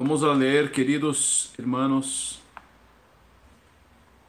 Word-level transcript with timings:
Vamos 0.00 0.22
a 0.22 0.32
leer, 0.32 0.70
queridos 0.70 1.52
hermanos, 1.58 2.40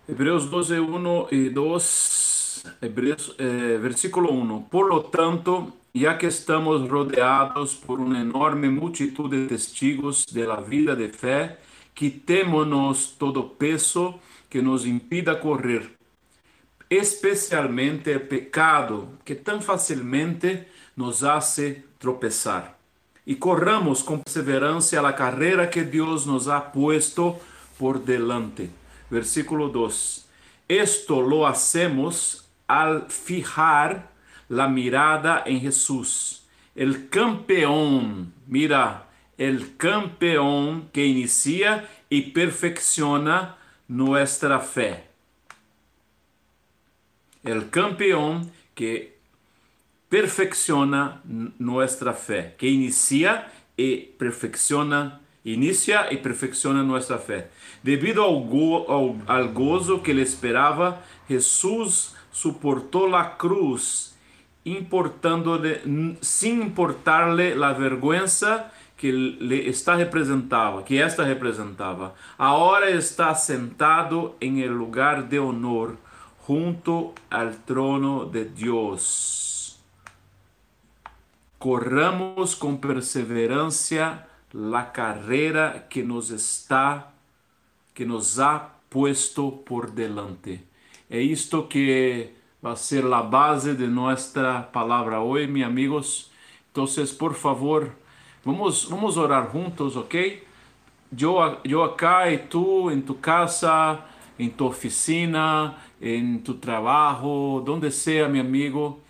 Hebreos 0.07 0.49
12, 0.49 0.79
1 0.79 1.27
y 1.29 1.49
2, 1.49 2.63
Hebreos, 2.81 3.35
eh, 3.37 3.77
versículo 3.79 4.31
1. 4.31 4.67
Por 4.71 4.87
lo 4.87 5.03
tanto, 5.03 5.77
ya 5.93 6.17
que 6.17 6.25
estamos 6.25 6.89
rodeados 6.89 7.75
por 7.75 7.99
una 7.99 8.19
enorme 8.19 8.71
multitud 8.71 9.29
de 9.29 9.45
testigos 9.45 10.25
de 10.33 10.47
la 10.47 10.59
vida 10.59 10.95
de 10.95 11.09
fe, 11.09 11.57
quitémonos 11.93 13.15
todo 13.19 13.53
peso 13.53 14.21
que 14.49 14.63
nos 14.63 14.87
impida 14.87 15.39
correr, 15.39 15.99
especialmente 16.89 18.13
el 18.13 18.23
pecado 18.23 19.19
que 19.23 19.35
tan 19.35 19.61
fácilmente 19.61 20.67
nos 20.95 21.21
hace 21.21 21.85
tropezar. 21.99 22.78
Y 23.29 23.35
corramos 23.35 24.03
con 24.03 24.23
perseverancia 24.23 25.03
la 25.03 25.15
carrera 25.15 25.69
que 25.69 25.83
Dios 25.83 26.25
nos 26.25 26.47
ha 26.47 26.71
puesto 26.71 27.39
por 27.77 28.03
delante. 28.03 28.71
Versículo 29.11 29.69
2. 29.69 30.27
Esto 30.67 31.21
lo 31.21 31.45
hacemos 31.45 32.49
al 32.65 33.05
fijar 33.07 34.09
la 34.47 34.67
mirada 34.67 35.43
en 35.45 35.61
Jesús, 35.61 36.47
el 36.73 37.07
campeón, 37.09 38.33
mira, 38.47 39.07
el 39.37 39.77
campeón 39.77 40.89
que 40.91 41.05
inicia 41.05 41.87
y 42.09 42.31
perfecciona 42.31 43.57
nuestra 43.87 44.59
fe. 44.59 45.03
El 47.43 47.69
campeón 47.69 48.51
que 48.73 49.18
perfecciona 50.09 51.21
nuestra 51.59 52.13
fe, 52.13 52.55
que 52.57 52.67
inicia 52.67 53.51
y 53.77 53.97
perfecciona, 53.97 55.21
inicia 55.43 56.11
y 56.11 56.17
perfecciona 56.17 56.83
nuestra 56.83 57.19
fe. 57.19 57.47
Debido 57.83 58.25
al, 58.25 58.49
go, 58.49 58.91
al, 58.91 59.21
al 59.27 59.53
gozo 59.53 60.01
que 60.01 60.13
le 60.13 60.23
esperaba, 60.23 61.03
Jesús 61.27 62.15
soportó 62.31 63.07
la 63.07 63.37
cruz, 63.37 64.15
sin 64.63 66.61
importarle 66.61 67.55
la 67.55 67.73
vergüenza 67.73 68.71
que 68.97 69.13
le 69.13 69.69
está 69.69 69.95
representaba, 69.95 70.83
que 70.83 71.01
esta 71.01 71.23
representaba. 71.23 72.15
Ahora 72.37 72.89
está 72.89 73.33
sentado 73.35 74.35
en 74.41 74.57
el 74.57 74.71
lugar 74.71 75.29
de 75.29 75.39
honor 75.39 75.97
junto 76.45 77.13
al 77.29 77.63
trono 77.63 78.25
de 78.25 78.45
Dios. 78.45 79.48
Corramos 81.59 82.55
com 82.55 82.77
perseverança 82.77 84.25
la 84.53 84.83
carreira 84.83 85.85
que 85.89 86.01
nos 86.01 86.29
está, 86.29 87.11
que 87.93 88.05
nos 88.05 88.39
ha 88.39 88.71
puesto 88.89 89.51
por 89.65 89.91
delante. 89.91 90.61
É 91.09 91.21
isto 91.21 91.63
que 91.63 92.29
vai 92.61 92.77
ser 92.77 93.05
a 93.13 93.21
base 93.21 93.75
de 93.75 93.87
nossa 93.87 94.67
palavra 94.71 95.19
hoje, 95.19 95.47
meus 95.47 95.67
amigos. 95.67 96.31
Então, 96.71 96.85
por 97.17 97.33
favor, 97.33 97.91
vamos, 98.43 98.85
vamos 98.85 99.17
orar 99.17 99.51
juntos, 99.51 99.97
ok? 99.97 100.43
Eu, 101.19 101.57
eu 101.65 101.83
acá 101.83 102.31
e 102.31 102.37
tu 102.37 102.89
em 102.89 103.01
tu 103.01 103.15
casa, 103.15 103.99
em 104.37 104.49
tu 104.49 104.65
oficina, 104.65 105.75
em 106.01 106.37
tu 106.37 106.53
trabalho, 106.53 107.61
donde 107.65 107.91
seja, 107.91 108.29
meu 108.29 108.41
amigo. 108.41 109.01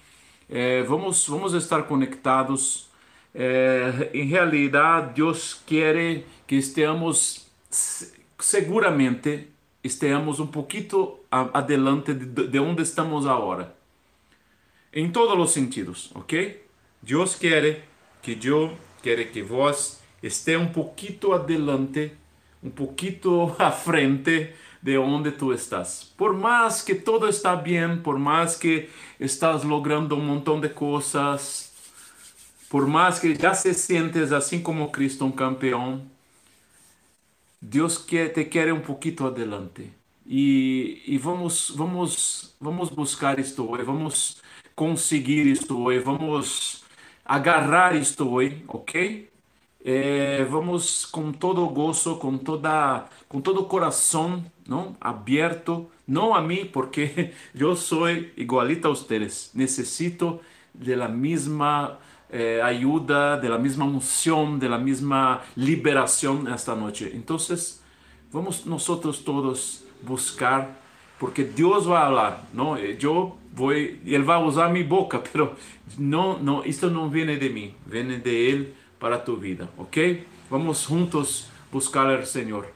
Eh, 0.50 0.84
vamos, 0.88 1.28
vamos 1.28 1.54
estar 1.54 1.84
conectados. 1.84 2.90
Eh, 3.34 4.10
em 4.14 4.26
realidade, 4.26 5.14
Deus 5.16 5.62
quer 5.66 6.24
que 6.48 6.56
estejamos 6.56 7.48
seguramente 8.40 9.50
estejamos 9.84 10.40
um 10.40 10.48
pouquinho 10.48 11.20
adelante 11.32 12.14
de, 12.14 12.48
de 12.48 12.60
onde 12.60 12.82
estamos 12.82 13.26
agora. 13.26 13.76
Em 14.92 15.12
todos 15.12 15.38
os 15.38 15.52
sentidos, 15.52 16.12
ok? 16.16 16.64
Deus 17.02 17.36
quer 17.36 17.86
que 18.22 18.38
eu, 18.44 18.76
quer 19.04 19.32
que 19.32 19.42
vós 19.42 20.02
esteja 20.22 20.60
um 20.60 20.72
pouquinho 20.72 21.34
adelante, 21.34 22.12
um 22.64 22.70
pouquinho 22.70 23.56
à 23.60 23.72
frente 23.72 24.54
de 24.82 24.98
onde 24.98 25.32
tu 25.32 25.54
estás. 25.54 26.04
Por 26.18 26.34
mais 26.34 26.82
que 26.82 26.96
todo 26.96 27.28
está 27.28 27.56
bem, 27.56 27.98
por 28.02 28.18
mais 28.18 28.56
que 28.56 28.90
estás 29.20 29.64
logrando 29.64 30.16
um 30.16 30.22
montão 30.22 30.60
de 30.60 30.70
coisas, 30.70 31.74
por 32.70 32.88
mais 32.88 33.20
que 33.20 33.36
já 33.36 33.54
se 33.54 33.74
sientes 33.74 34.32
assim 34.32 34.62
como 34.62 34.92
Cristo 34.92 35.26
um 35.26 35.32
campeão, 35.32 36.06
Deus 37.62 37.98
quer, 37.98 38.30
te 38.34 38.46
quer 38.46 38.72
um 38.74 38.82
pouquinho 38.82 39.28
adelante. 39.28 39.92
E, 40.26 41.02
e 41.08 41.18
vamos, 41.18 41.72
vamos, 41.76 42.56
vamos 42.62 42.90
buscar 42.90 43.40
isto 43.40 43.70
hoje, 43.70 43.84
vamos 43.84 44.42
conseguir 44.76 45.48
isto 45.48 45.78
hoje, 45.82 46.00
vamos 46.00 46.84
agarrar 47.26 47.96
isto 47.96 48.30
hoje, 48.30 48.64
ok? 48.68 49.30
É, 49.84 50.44
vamos 50.44 51.06
com 51.06 51.32
todo 51.32 51.66
gozo, 51.68 52.18
com 52.18 52.38
toda, 52.38 53.06
com 53.30 53.40
todo 53.40 53.64
coração, 53.64 54.44
não, 54.68 54.96
aberto, 55.00 55.90
não 56.06 56.36
a 56.36 56.42
mim, 56.42 56.66
porque 56.66 57.32
eu 57.56 57.76
sou 57.76 58.10
igualita 58.10 58.88
a 58.88 58.92
vocês. 58.92 59.52
Necessito 59.54 60.40
de 60.74 60.96
la 60.96 61.08
mesma 61.08 61.98
eh, 62.30 62.62
ajuda, 62.62 63.38
de 63.38 63.48
la 63.48 63.58
mesma 63.58 63.86
unção, 63.86 64.58
de 64.58 64.68
la 64.68 64.78
mesma 64.78 65.42
liberação 65.56 66.48
esta 66.48 66.76
noite. 66.76 67.12
Então, 67.16 67.38
vamos 68.32 68.66
nós 68.66 68.86
todos 68.86 69.84
buscar, 70.02 70.70
porque 71.18 71.44
Deus 71.44 71.86
vai 71.86 72.02
falar, 72.02 72.48
não? 72.54 72.78
Eu 72.78 73.38
vou, 73.54 73.74
ele 73.74 74.24
vai 74.24 74.42
usar 74.44 74.70
minha 74.70 74.86
boca, 74.86 75.20
pero 75.32 75.56
não, 75.98 76.38
não, 76.38 76.66
isto 76.66 76.90
não 76.90 77.10
vem 77.10 77.26
de 77.38 77.50
mim, 77.50 77.74
vem 77.86 78.20
de 78.20 78.30
ele 78.30 78.79
para 79.00 79.16
a 79.16 79.24
tua 79.24 79.38
vida, 79.38 79.70
ok? 79.78 79.98
Vamos 80.50 80.86
juntos 80.86 81.50
buscar 81.72 82.08
o 82.08 82.26
Senhor. 82.26 82.68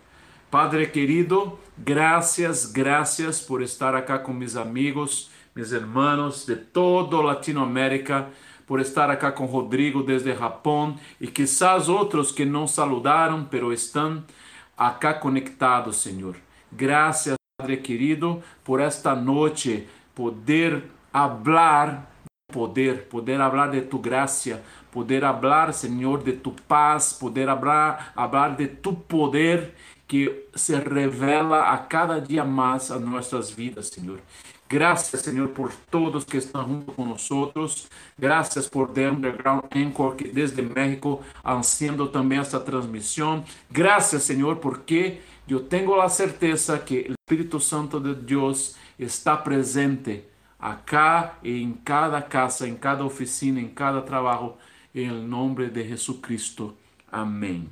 Padre 0.49 0.91
querido, 0.91 1.59
gracias, 1.77 2.71
gracias 2.71 3.41
por 3.41 3.63
estar 3.63 3.95
acá 3.95 4.21
con 4.21 4.37
mis 4.37 4.55
amigos, 4.55 5.31
mis 5.55 5.71
hermanos 5.71 6.45
de 6.45 6.55
toda 6.55 7.23
Latinoamérica, 7.23 8.29
por 8.65 8.79
estar 8.79 9.09
acá 9.11 9.33
con 9.33 9.51
Rodrigo 9.51 10.03
desde 10.03 10.35
Japón 10.35 10.97
y 11.19 11.27
quizás 11.27 11.89
otros 11.89 12.31
que 12.31 12.45
no 12.45 12.67
saludaron, 12.67 13.47
pero 13.49 13.73
están 13.73 14.25
acá 14.77 15.19
conectados, 15.19 15.97
Señor. 15.97 16.35
Gracias, 16.71 17.35
Padre 17.57 17.81
querido, 17.81 18.41
por 18.63 18.81
esta 18.81 19.15
noche 19.15 19.87
poder 20.13 20.89
hablar, 21.11 22.09
poder, 22.51 23.07
poder 23.09 23.41
hablar 23.41 23.71
de 23.71 23.81
tu 23.81 24.01
gracia, 24.01 24.61
poder 24.93 25.25
hablar, 25.25 25.73
Señor, 25.73 26.23
de 26.23 26.33
tu 26.33 26.51
paz, 26.51 27.11
poder 27.11 27.49
hablar, 27.49 28.13
hablar 28.15 28.55
de 28.55 28.67
tu 28.67 28.93
poder 28.93 29.73
que 30.07 30.47
se 30.53 30.75
revela 30.75 31.73
a 31.73 31.77
cada 31.79 32.21
dia 32.21 32.45
mais 32.45 32.91
a 32.91 32.99
nossas 32.99 33.49
vidas, 33.49 33.87
Senhor. 33.87 34.19
Graças, 34.69 35.21
Senhor, 35.21 35.49
por 35.49 35.71
todos 35.89 36.23
que 36.23 36.37
estão 36.37 36.67
junto 36.67 36.91
com 36.91 37.05
nós. 37.05 37.87
Graças 38.17 38.67
por 38.67 38.89
The 38.89 39.09
Underground 39.09 39.63
Anchor, 39.75 40.15
que 40.15 40.27
desde 40.27 40.61
México 40.61 41.21
haciendo 41.43 42.07
também 42.07 42.39
esta 42.39 42.59
transmissão. 42.59 43.43
Graças, 43.71 44.23
Senhor, 44.23 44.57
porque 44.57 45.21
eu 45.47 45.61
tenho 45.61 45.99
a 45.99 46.09
certeza 46.09 46.77
que 46.77 47.07
o 47.09 47.13
Espírito 47.13 47.59
Santo 47.59 47.99
de 47.99 48.13
Deus 48.13 48.75
está 48.99 49.35
presente 49.35 50.23
acá 50.59 51.37
e 51.43 51.61
em 51.61 51.73
cada 51.73 52.21
casa, 52.21 52.67
em 52.67 52.75
cada 52.75 53.03
oficina, 53.03 53.59
em 53.59 53.67
cada 53.67 54.01
trabalho, 54.01 54.53
em 54.93 55.11
nome 55.11 55.69
de 55.69 55.87
Jesus 55.87 56.19
Cristo. 56.21 56.75
Amém. 57.11 57.69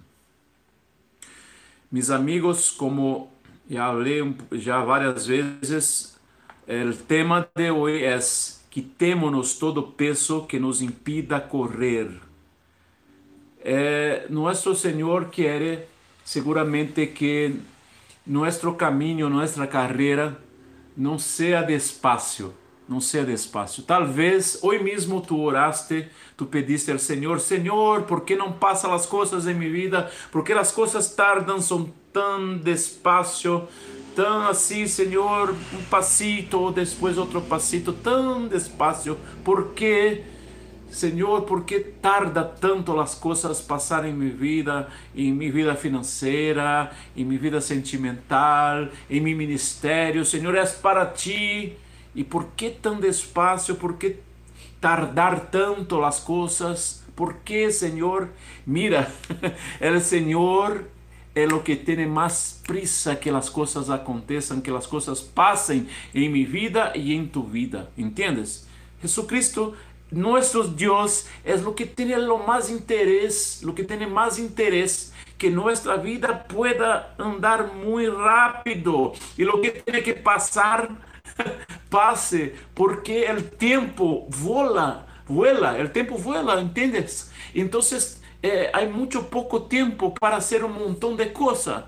Mis 1.92 2.10
amigos, 2.10 2.72
como 2.72 3.32
ya 3.68 3.88
hablé 3.88 4.22
ya 4.52 4.80
varias 4.80 5.28
veces, 5.28 6.20
el 6.68 6.98
tema 6.98 7.50
de 7.56 7.70
hoy 7.70 8.04
es 8.04 8.66
quitémonos 8.70 9.60
todo 9.60 9.92
peso 9.92 10.48
que 10.48 10.60
nos 10.60 10.82
impida 10.82 11.50
correr. 11.50 12.10
Eh, 13.64 14.26
nuestro 14.30 14.74
Señor 14.74 15.30
quiere 15.30 15.88
seguramente 16.24 17.14
que 17.14 17.56
nuestro 18.26 18.78
camino, 18.78 19.30
nuestra 19.30 19.68
carrera 19.68 20.40
não 20.96 21.20
sea 21.20 21.62
despacio, 21.62 22.54
não 22.92 23.00
sea 23.00 23.24
despacio. 23.24 23.84
Talvez 23.84 24.60
hoje 24.62 24.84
mesmo 24.84 25.22
tu 25.22 25.40
oraste, 25.40 26.08
tu 26.36 26.46
pediste 26.46 26.92
ao 26.92 27.00
Senhor, 27.00 27.40
Senhor, 27.40 28.04
¿por 28.04 28.22
que 28.22 28.36
não 28.36 28.52
passam 28.52 28.94
as 28.94 29.06
coisas 29.06 29.48
em 29.48 29.54
minha 29.54 29.72
vida? 29.72 30.12
¿Por 30.30 30.44
que 30.44 30.52
as 30.52 30.74
coisas 30.74 31.16
tardam, 31.16 31.62
são 31.62 31.90
tão 32.12 32.58
despacio? 32.58 33.66
Tão 34.14 34.46
assim, 34.46 34.88
Senhor, 34.88 35.56
um 35.74 35.84
passito, 35.90 36.70
depois 36.72 37.18
outro 37.18 37.42
passito, 37.42 37.94
tão 37.94 38.46
despacio. 38.46 39.18
¿Por 39.42 39.70
que 39.70 40.24
Senhor, 40.90 41.44
por 41.44 41.64
que 41.64 41.80
tarda 41.80 42.44
tanto 42.44 43.00
as 43.00 43.16
coisas 43.16 43.62
passar 43.62 44.04
em 44.04 44.12
minha 44.14 44.34
vida, 44.34 44.90
em 45.16 45.32
minha 45.32 45.50
vida 45.50 45.76
financeira, 45.76 46.92
em 47.16 47.24
minha 47.24 47.40
vida 47.40 47.62
sentimental, 47.62 48.90
em 49.10 49.22
meu 49.22 49.38
ministério? 49.38 50.26
Senhor, 50.26 50.54
é 50.56 50.66
para 50.66 51.06
ti. 51.06 51.78
E 52.16 52.24
por 52.24 52.48
que 52.56 52.70
tão 52.70 53.00
despacio? 53.00 53.76
Por 53.76 53.98
que 53.98 54.18
tardar 54.80 55.52
tanto 55.52 56.04
as 56.04 56.20
coisas? 56.20 57.04
Por 57.16 57.36
que, 57.46 57.72
Senhor? 57.72 58.30
Mira, 58.66 59.12
o 59.80 60.00
Senhor 60.00 60.86
é 61.34 61.46
o 61.46 61.62
que 61.62 61.76
tem 61.76 62.06
mais 62.06 62.62
prisa 62.66 63.16
que 63.16 63.30
as 63.30 63.50
coisas 63.50 63.90
aconteçam, 63.90 64.60
que 64.60 64.72
as 64.72 64.86
coisas 64.86 65.22
passem 65.22 65.88
em 66.14 66.30
minha 66.30 66.48
vida 66.48 66.92
e 66.96 67.14
em 67.14 67.26
tu 67.26 67.44
vida. 67.44 67.90
Entendes? 67.98 68.68
Jesucristo 69.02 69.76
nuestro 70.12 70.64
Dios 70.68 71.26
es 71.46 71.64
lo 71.64 71.74
que 71.74 71.86
tiene 71.86 72.18
lo 72.18 72.38
más 72.38 72.70
interés, 72.70 73.64
lo 73.64 73.74
que 73.74 73.86
tiene 73.86 74.06
más 74.06 74.38
interés 74.38 75.14
que 75.38 75.50
nuestra 75.50 75.96
vida 75.96 76.44
pueda 76.44 77.16
andar 77.18 77.74
muy 77.74 78.08
rápido 78.08 79.14
y 79.38 79.44
lo 79.44 79.62
que 79.62 79.72
tiene 79.72 80.04
que 80.04 80.14
pasar 80.14 80.90
pase 81.90 82.56
porque 82.74 83.26
el 83.26 83.50
tiempo 83.52 84.28
vuela, 84.30 85.08
vuela, 85.28 85.78
el 85.78 85.92
tiempo 85.92 86.18
vuela, 86.18 86.60
¿entiendes? 86.60 87.32
Entonces 87.54 88.22
eh, 88.42 88.70
hay 88.74 88.88
mucho 88.88 89.30
poco 89.30 89.64
tiempo 89.64 90.14
para 90.14 90.38
hacer 90.38 90.64
un 90.64 90.74
montón 90.74 91.18
de 91.18 91.32
cosas 91.34 91.86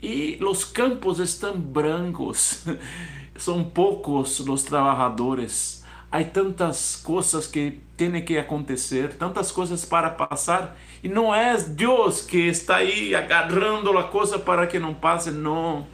y 0.00 0.36
los 0.36 0.66
campos 0.66 1.20
están 1.20 1.72
brancos, 1.72 2.64
son 3.36 3.70
pocos 3.70 4.40
los 4.40 4.64
trabajadores 4.64 5.76
há 6.10 6.24
tantas 6.24 6.96
coisas 6.96 7.46
que 7.46 7.80
têm 7.96 8.22
que 8.22 8.38
acontecer, 8.38 9.14
tantas 9.14 9.50
coisas 9.52 9.84
para 9.84 10.10
passar, 10.10 10.76
e 11.02 11.08
não 11.08 11.34
é 11.34 11.56
Deus 11.58 12.22
que 12.22 12.48
está 12.48 12.76
aí 12.76 13.14
agarrando 13.14 13.96
a 13.98 14.04
coisa 14.04 14.38
para 14.38 14.66
que 14.66 14.78
não 14.78 14.94
passe, 14.94 15.30
não. 15.30 15.86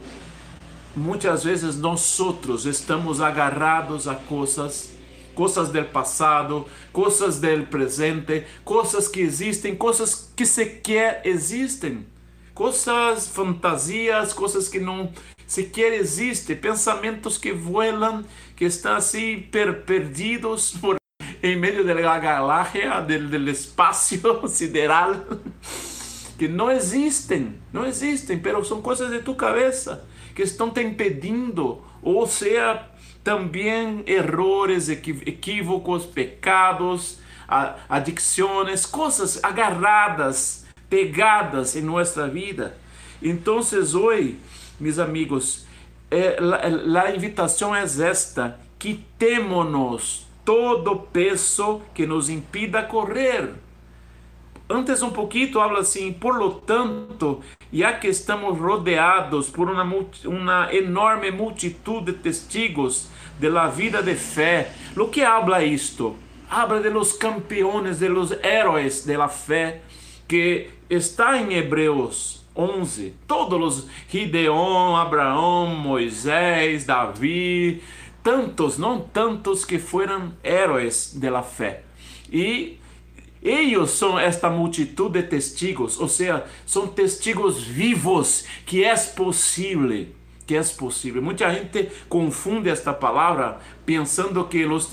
Muitas 0.95 1.43
vezes 1.43 1.75
nós 1.75 2.19
outros 2.19 2.67
estamos 2.67 3.19
agarrados 3.19 4.07
a 4.07 4.13
coisas, 4.13 4.91
coisas 5.33 5.69
do 5.69 5.83
passado, 5.85 6.67
coisas 6.91 7.39
do 7.39 7.65
presente, 7.65 8.45
coisas 8.63 9.07
que 9.07 9.21
existem, 9.21 9.75
coisas 9.75 10.31
que 10.35 10.45
sequer 10.45 11.23
existem, 11.25 12.05
coisas 12.53 13.27
fantasias, 13.27 14.33
coisas 14.33 14.69
que 14.69 14.79
não 14.79 15.11
sequer 15.47 15.93
existem, 15.93 16.55
pensamentos 16.55 17.39
que 17.39 17.51
voam 17.51 18.23
que 18.55 18.65
estão 18.65 18.95
assim 18.95 19.39
per 19.51 19.85
perdidos 19.85 20.73
por 20.79 20.97
em 21.41 21.57
meio 21.57 21.83
da 21.83 22.19
galáxia, 22.19 23.01
do, 23.01 23.29
do 23.29 23.49
espaço 23.49 24.15
sideral, 24.47 25.15
que 26.37 26.47
não 26.47 26.69
existem, 26.69 27.55
não 27.73 27.83
existem, 27.83 28.39
mas 28.39 28.67
são 28.67 28.79
coisas 28.79 29.09
de 29.09 29.23
tu 29.23 29.33
cabeça 29.33 30.12
que 30.35 30.41
estão 30.41 30.69
te 30.69 30.81
impedindo, 30.81 31.81
ou 32.01 32.25
seja, 32.27 32.83
também 33.23 34.03
errores, 34.05 34.89
equívocos, 34.89 36.05
pecados, 36.05 37.19
adicções, 37.87 38.85
coisas 38.85 39.41
agarradas, 39.43 40.65
pegadas 40.89 41.75
em 41.75 41.81
nossa 41.81 42.27
vida. 42.27 42.77
Então, 43.21 43.59
hoje, 43.59 44.37
meus 44.79 44.99
amigos, 44.99 45.65
eh, 46.11 46.37
la, 46.39 47.15
invitação 47.15 47.73
é 47.75 47.83
esta: 47.83 48.59
quitemos 48.77 50.27
todo 50.43 50.99
peso 50.99 51.81
que 51.93 52.05
nos 52.05 52.29
impida 52.29 52.83
correr. 52.83 53.53
Antes 54.73 55.03
um 55.03 55.11
pouquinho 55.11 55.59
habla 55.61 55.81
assim, 55.81 56.11
por 56.11 56.35
lo 56.35 56.53
tanto, 56.53 57.41
já 57.71 57.93
que 57.93 58.07
estamos 58.07 58.57
rodeados 58.57 59.47
por 59.47 59.69
uma, 59.69 59.83
uma 60.25 60.73
enorme 60.73 61.29
multitud 61.29 62.03
de 62.03 62.13
testigos 62.13 63.07
de 63.39 63.49
la 63.51 63.67
vida 63.67 64.01
de 64.01 64.15
fé, 64.15 64.71
lo 64.95 65.11
que 65.11 65.23
habla 65.23 65.63
isto? 65.63 66.15
Habla 66.49 66.79
de 66.79 66.89
los 66.89 67.13
campeones, 67.13 67.99
de 67.99 68.09
los 68.09 68.31
héroes 68.41 69.05
de 69.05 69.15
la 69.15 69.29
fé, 69.29 69.83
que 70.27 70.71
está 70.89 71.37
em 71.37 71.53
Hebreus 71.53 72.43
11. 72.55 73.13
Todos 73.27 73.77
os 73.77 73.87
Gideon, 74.09 74.95
Abraão, 74.95 75.67
Moisés, 75.67 76.83
Davi, 76.83 77.79
tantos, 78.23 78.79
não 78.79 79.01
tantos 79.01 79.65
que 79.65 79.77
foram 79.77 80.33
heróis 80.43 81.13
da 81.13 81.43
fé. 81.43 81.83
E 82.31 82.79
eles 83.43 83.89
são 83.91 84.17
esta 84.17 84.49
multitud 84.49 85.11
de 85.11 85.23
testigos, 85.23 85.99
ou 85.99 86.07
seja, 86.07 86.45
são 86.65 86.87
testigos 86.87 87.61
vivos 87.61 88.45
que 88.65 88.85
é 88.85 88.95
possível, 88.95 90.07
que 90.47 90.55
é 90.55 90.63
possível. 90.63 91.21
Muita 91.21 91.53
gente 91.53 91.89
confunde 92.07 92.69
esta 92.69 92.93
palavra 92.93 93.59
pensando 93.85 94.45
que 94.45 94.65
los 94.65 94.89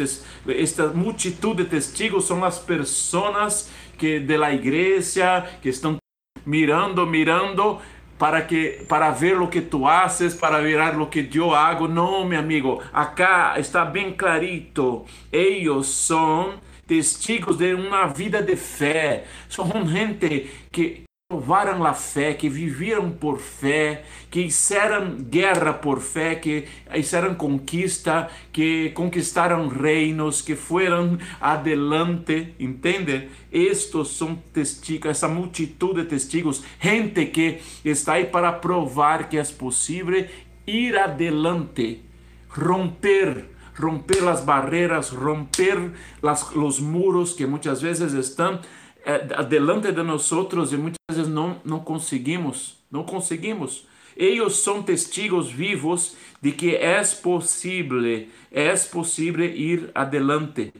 esta 0.48 0.88
multitud 0.88 1.56
de 1.56 1.64
testigos 1.64 2.24
são 2.26 2.44
as 2.44 2.58
pessoas 2.58 3.70
que 3.96 4.18
de 4.18 4.36
la 4.36 4.52
igreja 4.52 5.46
que 5.62 5.68
estão 5.68 5.96
mirando, 6.44 7.06
mirando 7.06 7.78
para 8.18 8.42
que 8.42 8.84
para 8.88 9.10
ver 9.12 9.40
o 9.40 9.48
que 9.48 9.60
tu 9.60 9.86
haces, 9.86 10.34
para 10.34 10.60
ver 10.60 10.80
o 10.98 11.06
que 11.06 11.28
eu 11.34 11.54
hago. 11.54 11.86
Não, 11.86 12.24
meu 12.24 12.40
amigo, 12.40 12.82
acá 12.92 13.54
está 13.58 13.84
bem 13.84 14.12
clarito. 14.12 15.04
Eles 15.32 15.86
são 15.86 16.54
testigos 16.90 17.56
de 17.56 17.72
uma 17.72 18.06
vida 18.06 18.42
de 18.42 18.56
fé. 18.56 19.22
São 19.48 19.86
gente 19.86 20.50
que 20.72 21.04
provaram 21.28 21.84
a 21.84 21.94
fé, 21.94 22.34
que 22.34 22.48
viveram 22.48 23.12
por 23.12 23.38
fé, 23.38 24.02
que 24.28 24.42
fizeram 24.42 25.14
guerra 25.18 25.72
por 25.72 26.00
fé, 26.00 26.34
que 26.34 26.66
fizeram 26.90 27.36
conquista, 27.36 28.28
que 28.52 28.90
conquistaram 28.90 29.68
reinos, 29.68 30.42
que 30.42 30.56
foram 30.56 31.16
adelante, 31.40 32.54
entende? 32.58 33.28
Estes 33.52 34.08
são 34.08 34.34
testigos, 34.52 35.12
essa 35.12 35.28
multitud 35.28 35.94
de 35.94 36.06
testigos, 36.06 36.64
gente 36.80 37.26
que 37.26 37.60
está 37.84 38.14
aí 38.14 38.24
para 38.24 38.50
provar 38.50 39.28
que 39.28 39.38
é 39.38 39.44
possível 39.44 40.26
ir 40.66 40.98
adelante, 40.98 42.02
romper 42.48 43.44
romper 43.80 44.28
as 44.28 44.44
barreiras, 44.44 45.10
romper 45.10 45.92
las, 46.22 46.50
os 46.54 46.78
muros 46.78 47.32
que 47.32 47.46
muitas 47.46 47.80
vezes 47.80 48.12
estão 48.12 48.60
é, 49.04 49.42
delante 49.44 49.92
de 49.92 50.02
nós 50.02 50.30
e 50.30 50.76
muitas 50.76 50.98
vezes 51.10 51.28
não, 51.28 51.60
não 51.64 51.80
conseguimos, 51.80 52.78
não 52.90 53.04
conseguimos. 53.04 53.88
Eles 54.16 54.56
são 54.56 54.82
testigos 54.82 55.50
vivos 55.50 56.16
de 56.42 56.52
que 56.52 56.74
é 56.74 57.02
possível, 57.22 58.26
é 58.50 58.74
possível 58.76 59.44
ir 59.44 59.90
adelante. 59.94 60.72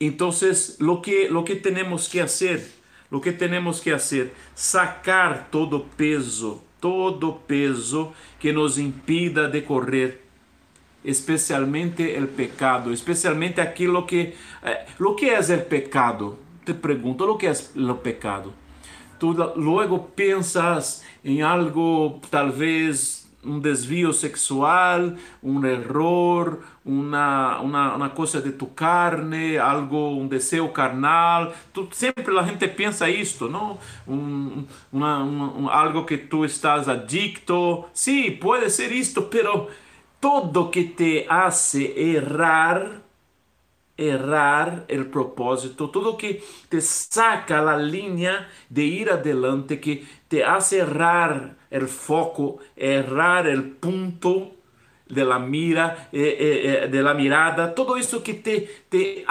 Então, 0.00 0.30
lo 0.78 1.02
que 1.02 1.28
lo 1.28 1.44
que 1.44 1.56
temos 1.56 2.08
que 2.08 2.20
fazer, 2.20 2.70
lo 3.10 3.20
que 3.20 3.32
temos 3.32 3.80
que 3.80 3.90
fazer, 3.90 4.32
sacar 4.54 5.48
todo 5.50 5.76
o 5.76 5.80
peso, 5.80 6.62
todo 6.80 7.28
o 7.28 7.32
peso 7.34 8.12
que 8.38 8.52
nos 8.52 8.78
impida 8.78 9.48
de 9.48 9.60
correr, 9.62 10.29
especialmente 11.04 12.02
o 12.18 12.28
pecado, 12.28 12.92
especialmente 12.92 13.60
aquilo 13.60 14.04
que, 14.06 14.34
eh, 14.62 14.86
lo 14.98 15.14
que 15.14 15.30
é 15.30 15.38
o 15.38 15.64
pecado 15.64 16.50
te 16.64 16.74
pergunto 16.74 17.24
o 17.24 17.36
que 17.36 17.46
é 17.46 17.52
o 17.52 17.94
pecado. 17.96 18.52
Tu 19.18 19.32
logo 19.56 19.98
pensas 20.14 21.02
em 21.24 21.42
algo, 21.42 22.20
talvez 22.30 23.28
um 23.44 23.58
desvio 23.58 24.12
sexual, 24.12 25.12
um 25.42 25.64
erro, 25.64 26.58
uma, 26.84 27.58
uma, 27.60 27.96
uma 27.96 28.10
coisa 28.10 28.40
de 28.40 28.52
tu 28.52 28.66
carne, 28.66 29.58
algo, 29.58 30.16
um 30.16 30.28
desejo 30.28 30.68
carnal. 30.68 31.52
Tu, 31.72 31.88
sempre 31.92 32.38
a 32.38 32.42
gente 32.42 32.68
pensa 32.68 33.08
isto, 33.08 33.48
não? 33.48 33.78
Um, 34.06 34.64
uma, 34.92 35.22
um, 35.24 35.68
algo 35.68 36.04
que 36.04 36.18
tu 36.18 36.44
estás 36.44 36.88
adicto. 36.88 37.84
Sim, 37.92 38.32
pode 38.32 38.70
ser 38.70 38.92
isto, 38.92 39.22
pero 39.22 39.68
todo 40.20 40.70
que 40.70 40.84
te 40.84 41.26
hace 41.28 42.14
errar 42.16 43.02
errar 43.96 44.84
el 44.88 45.06
propósito, 45.10 45.90
todo 45.90 46.16
que 46.16 46.42
te 46.68 46.80
saca 46.80 47.60
la 47.60 47.76
línea 47.76 48.48
de 48.68 48.82
ir 48.84 49.10
adelante, 49.10 49.78
que 49.80 50.04
te 50.28 50.42
hace 50.44 50.78
errar 50.78 51.56
el 51.70 51.86
foco, 51.88 52.58
errar 52.76 53.46
el 53.46 53.62
punto 53.72 54.52
de 55.08 55.24
la 55.24 55.38
mira, 55.38 56.08
eh, 56.12 56.36
eh, 56.40 56.84
eh, 56.84 56.88
de 56.88 57.02
la 57.02 57.12
mirada, 57.14 57.74
todo 57.74 57.96
isso 57.98 58.22
que 58.22 58.34
te, 58.34 58.60
te, 58.88 59.24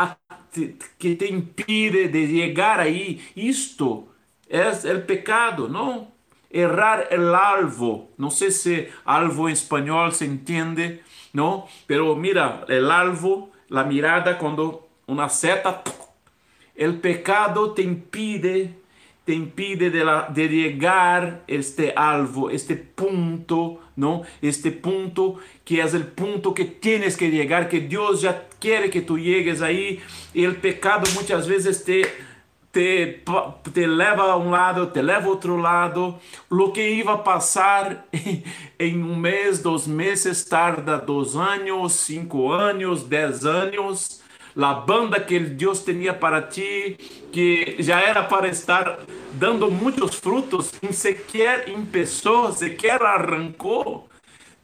que 0.98 1.16
te 1.16 1.28
impide 1.28 2.10
de 2.10 2.28
llegar 2.28 2.80
ahí, 2.80 3.22
isto 3.36 4.08
es 4.48 4.86
el 4.86 5.04
pecado, 5.04 5.68
¿no? 5.68 6.12
Errar 6.50 7.08
el 7.12 7.34
alvo, 7.36 8.10
no 8.18 8.32
sé 8.32 8.52
si 8.52 8.88
alvo 9.06 9.48
en 9.48 9.54
español 9.54 10.14
se 10.14 10.26
entiende, 10.26 11.04
¿no? 11.34 11.68
Pero 11.86 12.16
mira, 12.16 12.66
el 12.68 12.90
alvo 12.90 13.52
la 13.70 13.84
mirada 13.84 14.38
quando 14.38 14.88
una 15.08 15.30
seta. 15.30 15.84
El 16.76 17.00
pecado 17.00 17.72
te 17.74 17.82
impide, 17.82 18.74
te 19.26 19.34
impide 19.34 19.90
de, 19.90 20.04
la, 20.04 20.30
de 20.34 20.48
llegar 20.48 21.44
este 21.48 21.94
alvo, 21.96 22.50
este 22.50 22.76
punto, 22.76 23.82
¿no? 23.96 24.24
Este 24.42 24.72
punto 24.72 25.40
que 25.64 25.82
es 25.82 25.94
el 25.94 26.06
punto 26.06 26.54
que 26.54 26.66
tienes 26.66 27.16
que 27.16 27.30
llegar, 27.30 27.70
que 27.70 27.82
Dios 27.82 28.22
ya 28.22 28.48
quiere 28.60 28.90
que 28.90 29.02
tú 29.02 29.20
llegues 29.20 29.62
ahí. 29.62 30.02
Y 30.34 30.44
el 30.44 30.56
pecado 30.56 31.04
muchas 31.16 31.48
veces 31.48 31.84
te 31.84 32.04
te, 32.72 33.24
te 33.74 33.88
leva 33.88 34.24
a 34.24 34.38
um 34.38 34.52
lado, 34.52 34.88
te 34.88 35.02
leva 35.02 35.26
a 35.26 35.30
outro 35.30 35.58
lado. 35.58 36.16
O 36.50 36.72
que 36.72 36.82
ia 36.82 37.18
passar 37.18 38.06
em 38.80 39.04
um 39.04 39.16
mês, 39.16 39.60
dois 39.60 39.88
meses, 39.88 40.44
tarda 40.46 40.98
dois 40.98 41.36
anos, 41.36 41.94
cinco 41.94 42.52
anos, 42.52 43.04
dez 43.04 43.46
anos. 43.46 44.22
A 44.56 44.74
banda 44.74 45.20
que 45.20 45.40
Deus 45.40 45.84
tinha 45.84 46.14
para 46.14 46.42
ti, 46.42 46.98
que 47.32 47.78
já 47.80 48.02
era 48.02 48.24
para 48.24 48.48
estar 48.48 49.00
dando 49.34 49.72
muitos 49.72 50.16
frutos, 50.16 50.74
em 50.82 50.92
sequer 50.92 51.70
em 51.70 51.86
pessoas, 51.86 52.58
sequer 52.58 53.02
arrancou. 53.02 54.10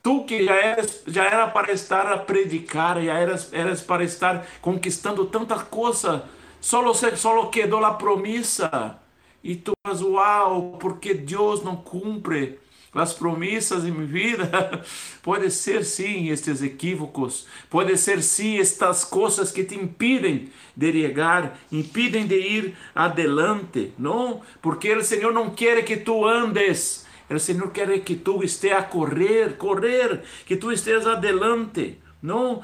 Tu 0.03 0.23
que 0.25 0.43
já, 0.43 0.55
eras, 0.55 1.03
já 1.07 1.23
era 1.25 1.47
para 1.47 1.71
estar 1.71 2.11
a 2.11 2.17
predicar, 2.17 3.01
já 3.01 3.13
eras, 3.13 3.51
eras 3.53 3.81
para 3.81 4.03
estar 4.03 4.45
conquistando 4.61 5.25
tanta 5.25 5.55
coisa 5.59 6.23
Solo, 6.65 6.95
solo 6.95 7.51
quedó 7.51 7.79
la 7.79 7.95
promesa. 7.95 8.99
Y 9.43 9.57
tú 9.57 9.75
vas, 9.83 10.01
wow, 10.01 10.79
porque 10.79 11.13
Dios 11.13 11.63
no 11.63 11.83
cumple 11.83 12.57
as 12.91 13.13
promessas 13.13 13.85
em 13.85 13.91
minha 13.91 14.07
vida. 14.07 14.83
Pode 15.21 15.51
ser 15.51 15.85
sim 15.85 16.29
estes 16.29 16.63
equívocos, 16.63 17.45
pode 17.69 17.95
ser 17.97 18.23
sim 18.23 18.57
estas 18.57 19.05
coisas 19.05 19.51
que 19.51 19.63
te 19.63 19.75
impedem 19.75 20.49
de 20.75 20.91
chegar, 20.91 21.55
impedem 21.71 22.25
de 22.25 22.39
ir 22.39 22.75
adelante, 22.95 23.93
não? 23.95 24.41
Porque 24.59 24.91
o 24.91 25.03
Senhor 25.03 25.31
não 25.31 25.51
quer 25.51 25.85
que 25.85 25.97
tu 25.97 26.25
andes, 26.25 27.05
o 27.29 27.37
Senhor 27.37 27.69
quer 27.71 27.99
que 27.99 28.15
tu 28.15 28.41
esteja 28.41 28.79
a 28.79 28.83
correr, 28.83 29.55
correr, 29.57 30.23
que 30.47 30.55
tu 30.55 30.71
estejas 30.71 31.05
adelante. 31.05 31.99
Não, 32.25 32.63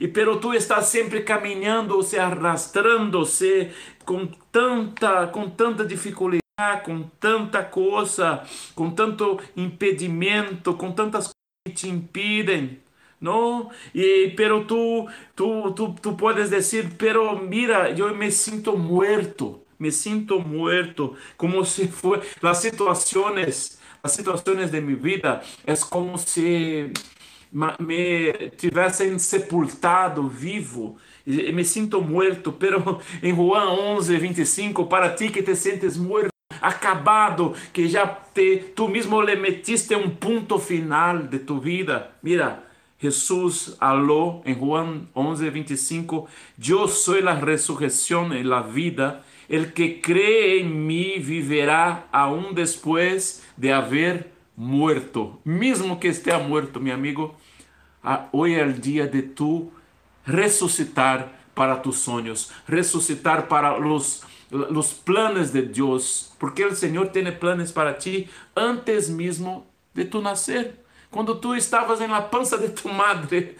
e 0.00 0.08
pero 0.08 0.40
tu 0.40 0.54
estás 0.54 0.86
sempre 0.86 1.22
caminhando, 1.22 2.02
se 2.02 2.18
arrastrando, 2.18 3.26
se 3.26 3.70
com 4.04 4.26
tanta, 4.50 5.26
com 5.26 5.50
tanta 5.50 5.84
dificuldade, 5.84 6.40
com 6.84 7.02
tanta 7.20 7.62
coisa, 7.62 8.42
com 8.74 8.90
tanto 8.90 9.38
impedimento, 9.54 10.72
com 10.74 10.90
tantas 10.90 11.24
coisas 11.24 11.34
que 11.66 11.74
te 11.74 11.88
impedem. 11.88 12.80
não? 13.20 13.70
E 13.94 14.32
pero 14.36 14.64
tu, 14.64 15.06
tu, 15.36 15.72
tu, 15.72 15.94
tu 16.00 16.16
puedes 16.16 16.50
dizer, 16.50 16.90
pero 16.98 17.38
mira, 17.42 17.90
eu 17.90 18.14
me 18.16 18.30
sinto 18.32 18.76
muerto, 18.78 19.60
me 19.78 19.92
sinto 19.92 20.40
muerto, 20.40 21.14
como 21.36 21.64
se 21.64 21.88
foi 21.88 22.20
as 22.42 22.58
situações, 22.58 23.78
as 24.02 24.12
situações 24.12 24.70
de 24.70 24.80
minha 24.80 24.96
vida, 24.96 25.42
é 25.66 25.74
como 25.90 26.16
se 26.18 26.90
me 27.78 28.50
tivessem 28.56 29.16
sepultado 29.18 30.26
vivo, 30.26 30.96
me 31.24 31.62
sinto 31.62 32.00
muerto, 32.00 32.52
pero 32.52 33.00
em 33.22 33.32
Juan 33.32 33.68
11, 33.68 34.18
25, 34.18 34.86
para 34.86 35.10
ti 35.10 35.30
que 35.30 35.42
te 35.42 35.54
sientes 35.54 35.96
muerto, 35.96 36.30
acabado, 36.60 37.54
que 37.72 37.88
já 37.88 38.06
te, 38.06 38.56
tu 38.74 38.88
mesmo 38.88 39.20
le 39.22 39.36
metiste 39.36 39.94
um 39.94 40.10
ponto 40.10 40.58
final 40.58 41.28
de 41.28 41.38
tu 41.38 41.60
vida. 41.60 42.16
Mira, 42.22 42.64
Jesús 42.98 43.76
habló 43.78 44.42
en 44.44 44.58
Juan 44.58 45.08
11, 45.14 45.50
25, 45.50 46.26
yo 46.58 46.88
soy 46.88 47.22
la 47.22 47.38
resurrección 47.38 48.36
y 48.36 48.42
la 48.42 48.62
vida, 48.62 49.22
el 49.48 49.72
que 49.72 50.00
cree 50.00 50.60
en 50.60 50.86
mí 50.86 51.18
viverá 51.18 52.08
aún 52.10 52.54
después 52.54 53.44
de 53.56 53.72
haber 53.72 54.32
muerto, 54.56 55.40
mesmo 55.44 56.00
que 56.00 56.08
esteja 56.08 56.38
muerto, 56.38 56.80
meu 56.80 56.94
amigo, 56.94 57.34
hoje 58.32 58.54
é 58.54 58.64
o 58.64 58.72
dia 58.72 59.06
de 59.06 59.22
tu 59.22 59.72
ressuscitar 60.24 61.28
para 61.54 61.76
tus 61.76 61.98
sonhos, 61.98 62.50
ressuscitar 62.66 63.46
para 63.46 63.78
os 63.78 64.22
los 64.50 64.92
planos 64.92 65.50
de 65.50 65.62
Deus, 65.62 66.32
porque 66.38 66.64
o 66.64 66.74
Senhor 66.74 67.08
tem 67.08 67.30
planos 67.32 67.72
para 67.72 67.92
ti 67.92 68.28
antes 68.54 69.08
mesmo 69.08 69.66
de 69.92 70.04
tu 70.04 70.20
nascer. 70.20 70.84
Quando 71.10 71.34
tu 71.36 71.54
estavas 71.54 72.00
la 72.00 72.22
pança 72.22 72.58
de 72.58 72.68
tu 72.68 72.88
madre, 72.88 73.56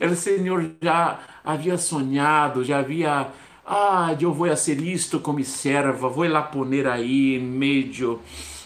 o 0.00 0.14
Senhor 0.14 0.72
já 0.82 1.18
havia 1.44 1.78
sonhado, 1.78 2.64
já 2.64 2.78
havia, 2.78 3.28
ah, 3.64 4.14
eu 4.20 4.32
vou 4.32 4.54
ser 4.56 4.80
isto 4.80 5.20
como 5.20 5.42
serva, 5.44 6.08
vou 6.08 6.28
lá 6.28 6.42
poner 6.42 6.86
aí 6.86 7.36
em 7.36 7.40
meio 7.40 8.20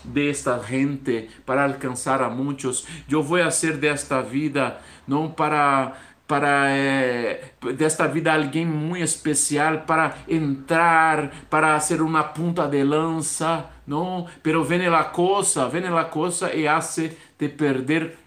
de 0.08 0.30
esta 0.30 0.58
gente 0.62 1.28
para 1.44 1.64
alcançar 1.64 2.22
a 2.22 2.28
muitos. 2.28 2.86
Eu 3.08 3.22
vou 3.22 3.50
ser 3.50 3.76
desta 3.76 4.22
vida 4.22 4.78
não 5.06 5.30
para 5.30 5.92
para 6.26 6.70
eh, 6.76 7.40
desta 7.74 8.06
vida 8.06 8.30
alguém 8.30 8.66
muito 8.66 9.02
especial 9.02 9.78
para 9.86 10.14
entrar 10.28 11.30
para 11.48 11.80
ser 11.80 12.02
uma 12.02 12.22
punta 12.22 12.68
de 12.68 12.84
lança 12.84 13.64
não 13.86 14.26
pero 14.42 14.62
vem 14.62 14.86
a 14.88 15.04
coisa 15.04 15.66
vem 15.70 15.86
a 15.86 16.04
coisa 16.04 16.54
e 16.54 16.68
hace 16.68 17.16
de 17.38 17.48
perder 17.48 18.18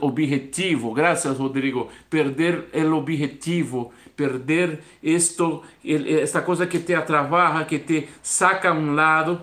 o 0.00 0.06
objetivo. 0.06 0.94
Graças 0.94 1.38
Rodrigo. 1.38 1.90
Perder 2.08 2.68
o 2.74 2.96
objetivo 2.96 3.92
perder 4.18 4.80
esto 5.00 5.62
esta 5.84 6.42
coisa 6.42 6.66
que 6.66 6.80
te 6.80 6.92
atrabaja 6.92 7.64
que 7.64 7.78
te 7.78 8.08
saca 8.20 8.70
a 8.70 8.72
um 8.72 8.92
lado 8.94 9.40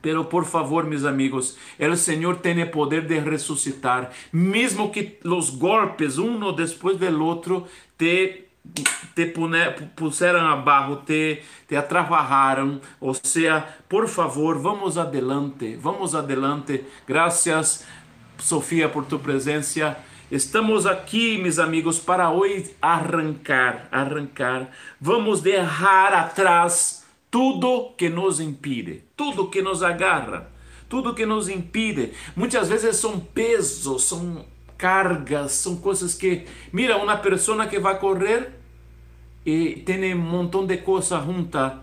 Pero 0.00 0.24
por 0.24 0.44
favor, 0.44 0.84
meus 0.84 1.04
amigos, 1.04 1.58
o 1.78 1.96
Senhor 1.96 2.36
tem 2.36 2.64
poder 2.66 3.06
de 3.06 3.18
ressuscitar, 3.18 4.10
mesmo 4.32 4.90
que 4.90 5.18
os 5.24 5.50
golpes, 5.50 6.16
um 6.16 6.52
depois 6.52 6.96
do 6.96 7.24
outro, 7.24 7.66
te 7.98 8.46
te 9.14 9.26
puseram 9.96 10.46
abaixo, 10.46 11.02
te, 11.06 11.42
te 11.66 11.76
atravaram. 11.76 12.80
Ou 13.00 13.14
seja, 13.14 13.66
por 13.88 14.08
favor, 14.08 14.58
vamos 14.58 14.96
adelante, 14.98 15.76
vamos 15.76 16.14
adelante. 16.14 16.84
Graças, 17.06 17.84
Sofia, 18.38 18.88
por 18.88 19.04
tu 19.06 19.18
presença. 19.18 19.96
Estamos 20.30 20.86
aqui, 20.86 21.38
meus 21.38 21.58
amigos, 21.58 21.98
para 21.98 22.30
hoje 22.30 22.76
arrancar, 22.80 23.88
arrancar. 23.90 24.70
Vamos 25.00 25.40
deixar 25.40 26.14
atrás 26.14 26.99
tudo 27.30 27.94
que 27.96 28.08
nos 28.08 28.40
impide, 28.40 29.04
tudo 29.16 29.48
que 29.48 29.62
nos 29.62 29.82
agarra, 29.82 30.50
tudo 30.88 31.14
que 31.14 31.24
nos 31.24 31.48
impide. 31.48 32.12
Muitas 32.34 32.68
vezes 32.68 32.96
são 32.96 33.20
pesos, 33.20 34.04
são 34.04 34.44
cargas, 34.76 35.52
são 35.52 35.76
coisas 35.76 36.14
que. 36.14 36.46
Mira, 36.72 36.96
uma 36.96 37.16
pessoa 37.16 37.66
que 37.66 37.78
vai 37.78 37.98
correr 37.98 38.50
e 39.46 39.76
tem 39.86 40.14
um 40.14 40.18
montão 40.18 40.66
de 40.66 40.78
coisas 40.78 41.24
junta, 41.24 41.78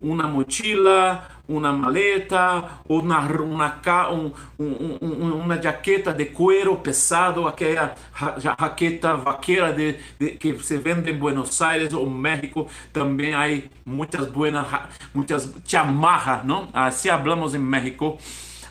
uma 0.00 0.26
mochila, 0.26 1.28
uma 1.48 1.72
maleta, 1.72 2.64
uma, 2.88 3.20
uma, 3.20 4.10
um, 4.10 4.32
um, 4.60 5.34
uma 5.36 5.60
jaqueta 5.60 6.12
de 6.12 6.26
cuero 6.26 6.76
pesado, 6.76 7.46
aquela 7.46 7.94
jaqueta 8.38 9.16
vaqueira 9.16 9.72
de, 9.72 9.96
de, 10.18 10.30
que 10.32 10.58
se 10.62 10.76
vende 10.78 11.10
em 11.10 11.16
Buenos 11.16 11.60
Aires 11.62 11.92
ou 11.92 12.08
México, 12.08 12.68
também 12.92 13.34
há 13.34 13.46
muitas 13.84 14.26
buenas, 14.28 14.66
muitas 15.14 15.52
chamarras, 15.64 16.44
não? 16.44 16.68
Assim 16.72 17.08
hablamos 17.08 17.54
em 17.54 17.58
México, 17.58 18.18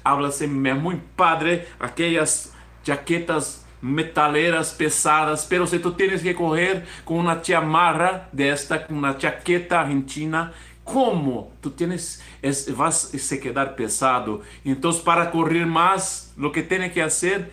habla-se 0.04 0.48
muito 0.48 1.04
padre, 1.16 1.64
aquelas 1.80 2.54
jaquetas 2.84 3.66
metaleras 3.82 4.72
pesadas, 4.72 5.46
pero 5.46 5.68
se 5.68 5.80
tu 5.80 5.92
tienes 5.92 6.22
que 6.22 6.34
correr 6.34 6.84
com 7.04 7.20
uma 7.20 7.42
chamarra 7.44 8.28
desta, 8.34 8.80
com 8.80 8.94
uma 8.94 9.18
jaqueta 9.18 9.80
argentina, 9.80 10.52
como 10.86 11.52
tu 11.62 11.72
tienes, 11.72 12.24
es, 12.42 12.74
vas 12.78 12.96
se 12.96 13.40
quedar 13.40 13.76
pesado. 13.76 14.42
Entonces, 14.64 15.02
para 15.02 15.32
correr 15.32 15.66
más, 15.66 16.32
lo 16.38 16.52
que 16.52 16.64
tiene 16.64 16.94
que 16.94 17.02
hacer, 17.02 17.52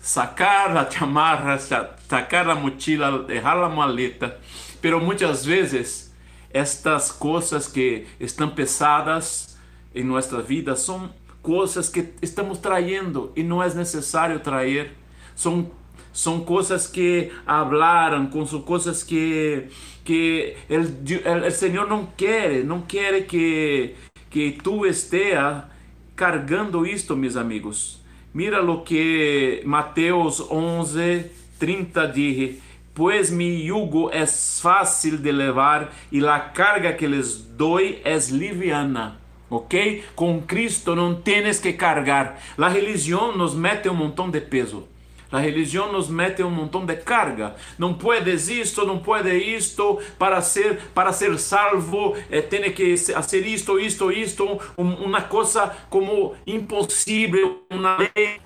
sacar 0.00 0.72
la 0.72 0.88
chamarra, 0.88 1.58
sacar 1.58 2.46
la 2.46 2.54
mochila, 2.54 3.18
dejar 3.18 3.58
la 3.58 3.68
maleta. 3.68 4.38
Pero 4.80 4.98
muchas 4.98 5.46
veces, 5.46 6.12
estas 6.50 7.12
cosas 7.12 7.68
que 7.68 8.08
están 8.18 8.54
pesadas 8.54 9.58
en 9.94 10.08
nuestra 10.08 10.40
vida 10.40 10.74
son 10.74 11.12
cosas 11.42 11.90
que 11.90 12.14
estamos 12.22 12.62
trayendo 12.62 13.32
y 13.36 13.42
no 13.42 13.62
es 13.62 13.74
necesario 13.74 14.40
traer. 14.40 14.94
Son 15.34 15.70
são 16.12 16.40
coisas 16.40 16.86
que 16.86 17.30
hablaram, 17.46 18.30
são 18.46 18.62
coisas 18.62 19.02
que 19.02 19.68
que 20.04 20.56
o 20.68 21.50
Senhor 21.50 21.88
não 21.88 22.06
quer, 22.06 22.64
não 22.64 22.82
quer 22.82 23.26
que 23.26 23.94
que 24.30 24.58
tu 24.62 24.86
esteja 24.86 25.68
cargando 26.16 26.86
isto, 26.86 27.16
meus 27.16 27.36
amigos. 27.36 28.00
Mira 28.34 28.60
lo 28.60 28.82
que 28.82 29.62
Mateus 29.64 30.40
11, 30.40 31.30
30 31.58 32.06
diz: 32.06 32.58
pues 32.94 33.30
mi 33.30 33.64
yugo 33.64 34.10
es 34.10 34.60
fácil 34.62 35.22
de 35.22 35.32
levar 35.32 35.90
y 36.10 36.20
la 36.20 36.52
carga 36.52 36.96
que 36.96 37.08
les 37.08 37.56
doy 37.56 38.00
es 38.04 38.30
liviana. 38.30 39.18
¿Ok? 39.48 39.74
Com 40.14 40.40
Cristo 40.40 40.96
não 40.96 41.20
tienes 41.20 41.60
que 41.60 41.74
cargar. 41.74 42.38
A 42.56 42.68
religião 42.68 43.36
nos 43.36 43.54
mete 43.54 43.88
um 43.88 43.94
montão 43.94 44.30
de 44.30 44.40
peso. 44.40 44.88
A 45.32 45.38
religião 45.38 45.90
nos 45.90 46.08
mete 46.08 46.42
um 46.42 46.50
montão 46.50 46.84
de 46.84 46.94
carga. 46.96 47.56
Não 47.78 47.94
puedes 47.94 48.48
isto, 48.48 48.86
não 48.86 48.98
pode 48.98 49.34
isto 49.34 49.98
para 50.18 50.40
ser 50.42 50.78
para 50.94 51.12
ser 51.12 51.38
salvo. 51.38 52.14
Eh, 52.30 52.42
tem 52.42 52.70
que 52.72 52.96
fazer 52.96 53.46
isto, 53.46 53.80
isto, 53.80 54.12
isto. 54.12 54.60
Um, 54.76 54.92
uma 55.06 55.22
coisa 55.22 55.74
como 55.88 56.34
impossível, 56.46 57.64
uma 57.70 57.96
lei 57.96 58.40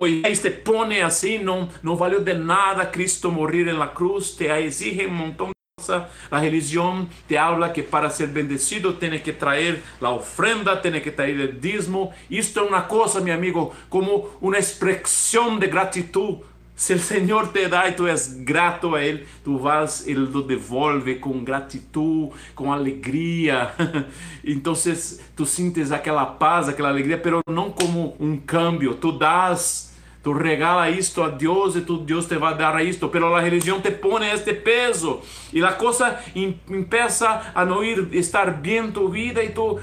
Moisés 0.00 0.40
te 0.40 0.50
pone 0.50 1.00
assim, 1.02 1.38
não, 1.38 1.68
não 1.82 1.96
valeu 1.96 2.20
de 2.22 2.32
nada 2.34 2.86
Cristo 2.86 3.30
morrer 3.30 3.72
na 3.72 3.88
cruz, 3.88 4.30
te 4.30 4.44
exige 4.44 5.06
um 5.06 5.10
montão 5.10 5.50
A 6.30 6.38
religião 6.38 7.06
te 7.28 7.36
habla 7.36 7.68
que 7.68 7.82
para 7.82 8.08
ser 8.08 8.28
bendecido 8.28 8.94
tem 8.94 9.18
que 9.20 9.30
trazer 9.30 9.82
a 10.00 10.10
ofrenda, 10.10 10.74
tem 10.74 10.98
que 11.02 11.10
trazer 11.10 11.50
o 11.50 11.52
dízimo. 11.52 12.14
Isto 12.30 12.60
é 12.60 12.62
uma 12.62 12.80
coisa, 12.80 13.20
meu 13.20 13.34
amigo, 13.34 13.74
como 13.90 14.30
uma 14.40 14.58
expressão 14.58 15.58
de 15.58 15.66
gratidão 15.66 16.40
se 16.74 16.94
o 16.94 16.98
Senhor 16.98 17.48
te 17.48 17.68
dá 17.68 17.88
e 17.88 17.92
tu 17.92 18.06
és 18.06 18.28
grato 18.42 18.94
a 18.94 19.02
Ele, 19.02 19.26
tu 19.44 19.58
vas, 19.58 20.06
Ele 20.06 20.20
lo 20.20 20.42
devolve 20.42 21.16
com 21.16 21.44
gratidão, 21.44 22.32
com 22.54 22.72
alegria. 22.72 23.72
Então, 24.42 24.74
tu 25.34 25.44
sintes 25.44 25.92
aquela 25.92 26.24
paz, 26.24 26.68
aquela 26.68 26.88
alegria, 26.88 27.18
pero 27.18 27.40
não 27.48 27.70
como 27.70 28.16
um 28.18 28.38
câmbio. 28.38 28.94
Tu 28.94 29.10
das 29.12 29.95
Tu 30.26 30.32
regala 30.32 30.90
isto 30.90 31.22
a 31.22 31.28
Deus 31.28 31.76
e 31.76 31.82
tu, 31.82 31.98
Deus 31.98 32.26
te 32.26 32.36
vai 32.36 32.56
dar 32.56 32.84
isto, 32.84 33.08
pero 33.08 33.32
a 33.32 33.40
religião 33.40 33.80
te 33.80 33.92
põe 33.92 34.26
este 34.30 34.54
peso 34.54 35.20
e 35.52 35.62
a 35.62 35.74
coisa 35.74 36.18
empieza 36.34 37.52
a 37.54 37.64
não 37.64 37.84
ir 37.84 38.08
estar 38.12 38.50
bem 38.50 38.90
tu 38.90 39.08
vida 39.08 39.40
e 39.40 39.50
tu, 39.50 39.78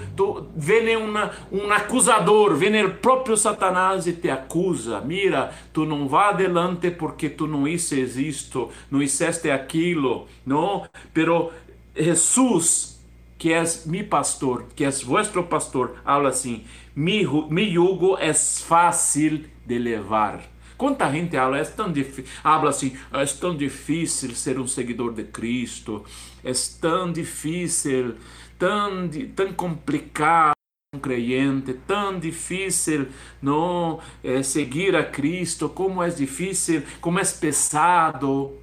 vem 0.54 0.98
uma, 0.98 1.32
um 1.50 1.72
acusador, 1.72 2.56
vem 2.56 2.84
o 2.84 2.96
próprio 2.96 3.38
Satanás 3.38 4.06
e 4.06 4.12
te 4.12 4.30
acusa. 4.30 5.00
Mira, 5.00 5.54
tu 5.72 5.86
não 5.86 6.10
vá 6.10 6.32
adelante 6.32 6.92
porque 6.92 7.30
tu 7.30 7.48
não 7.48 7.66
hiciste 7.66 8.28
isto, 8.28 8.70
não 8.92 9.02
hiciste 9.02 9.50
aquilo, 9.50 10.28
não? 10.46 10.86
Pero 11.14 11.54
Jesus, 11.96 12.93
que 13.38 13.52
é 13.52 13.64
mi 13.86 14.04
pastor, 14.04 14.66
que 14.76 14.86
é 14.86 14.90
vuestro 14.90 15.44
pastor, 15.44 15.96
habla 16.06 16.30
assim: 16.30 16.64
mi, 16.96 17.26
mi 17.50 17.74
yugo 17.74 18.18
é 18.18 18.34
fácil 18.34 19.46
de 19.66 19.78
levar. 19.78 20.42
Quanta 20.78 21.10
gente 21.12 21.38
habla, 21.38 21.60
é 21.60 21.64
tão 21.64 21.92
difícil, 21.92 22.26
habla 22.44 22.70
assim, 22.70 22.98
é 23.12 23.26
tão 23.26 23.56
difícil 23.56 24.36
ser 24.36 24.60
um 24.60 24.68
seguidor 24.68 25.14
de 25.14 25.24
Cristo, 25.24 26.04
é 26.44 26.52
tão 26.82 27.12
difícil, 27.12 28.16
tão, 28.58 29.10
tão 29.36 29.54
complicado 29.54 30.54
um 30.94 31.00
creyente, 31.00 31.74
tão 31.88 32.20
difícil 32.20 33.08
não 33.42 34.00
é, 34.24 34.44
seguir 34.44 34.96
a 34.96 35.04
Cristo, 35.04 35.68
como 35.68 36.04
é 36.04 36.10
difícil, 36.10 36.84
como 37.02 37.20
é 37.20 37.24
pesado. 37.26 38.58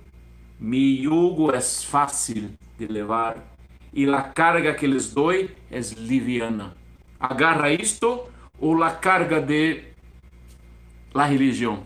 Mi 0.59 1.05
yugo 1.05 1.51
é 1.51 1.61
fácil 1.61 2.51
de 2.79 2.87
levar 2.87 3.50
e 3.93 4.09
a 4.09 4.23
carga 4.23 4.75
que 4.75 4.87
les 4.87 5.13
dou 5.13 5.33
é 5.33 5.47
liviana. 5.99 6.75
Agarra 7.19 7.73
isto 7.73 8.23
ou 8.59 8.83
a 8.83 8.91
carga 8.91 9.41
de 9.41 9.83
la 11.15 11.27
religião. 11.27 11.83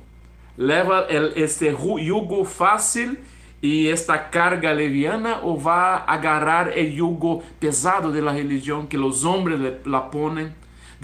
Leva 0.57 1.07
este 1.35 1.67
yugo 1.67 2.45
fácil 2.45 3.17
e 3.63 3.89
esta 3.89 4.19
carga 4.19 4.73
leviana 4.73 5.41
ou 5.43 5.59
vai 5.59 6.03
agarrar 6.07 6.69
o 6.69 6.79
yugo 6.79 7.43
pesado 7.59 8.13
de 8.13 8.21
la 8.21 8.33
religião 8.33 8.87
que 8.87 8.97
os 8.97 9.25
homens 9.25 9.81
la 9.87 10.03
ponen 10.03 10.53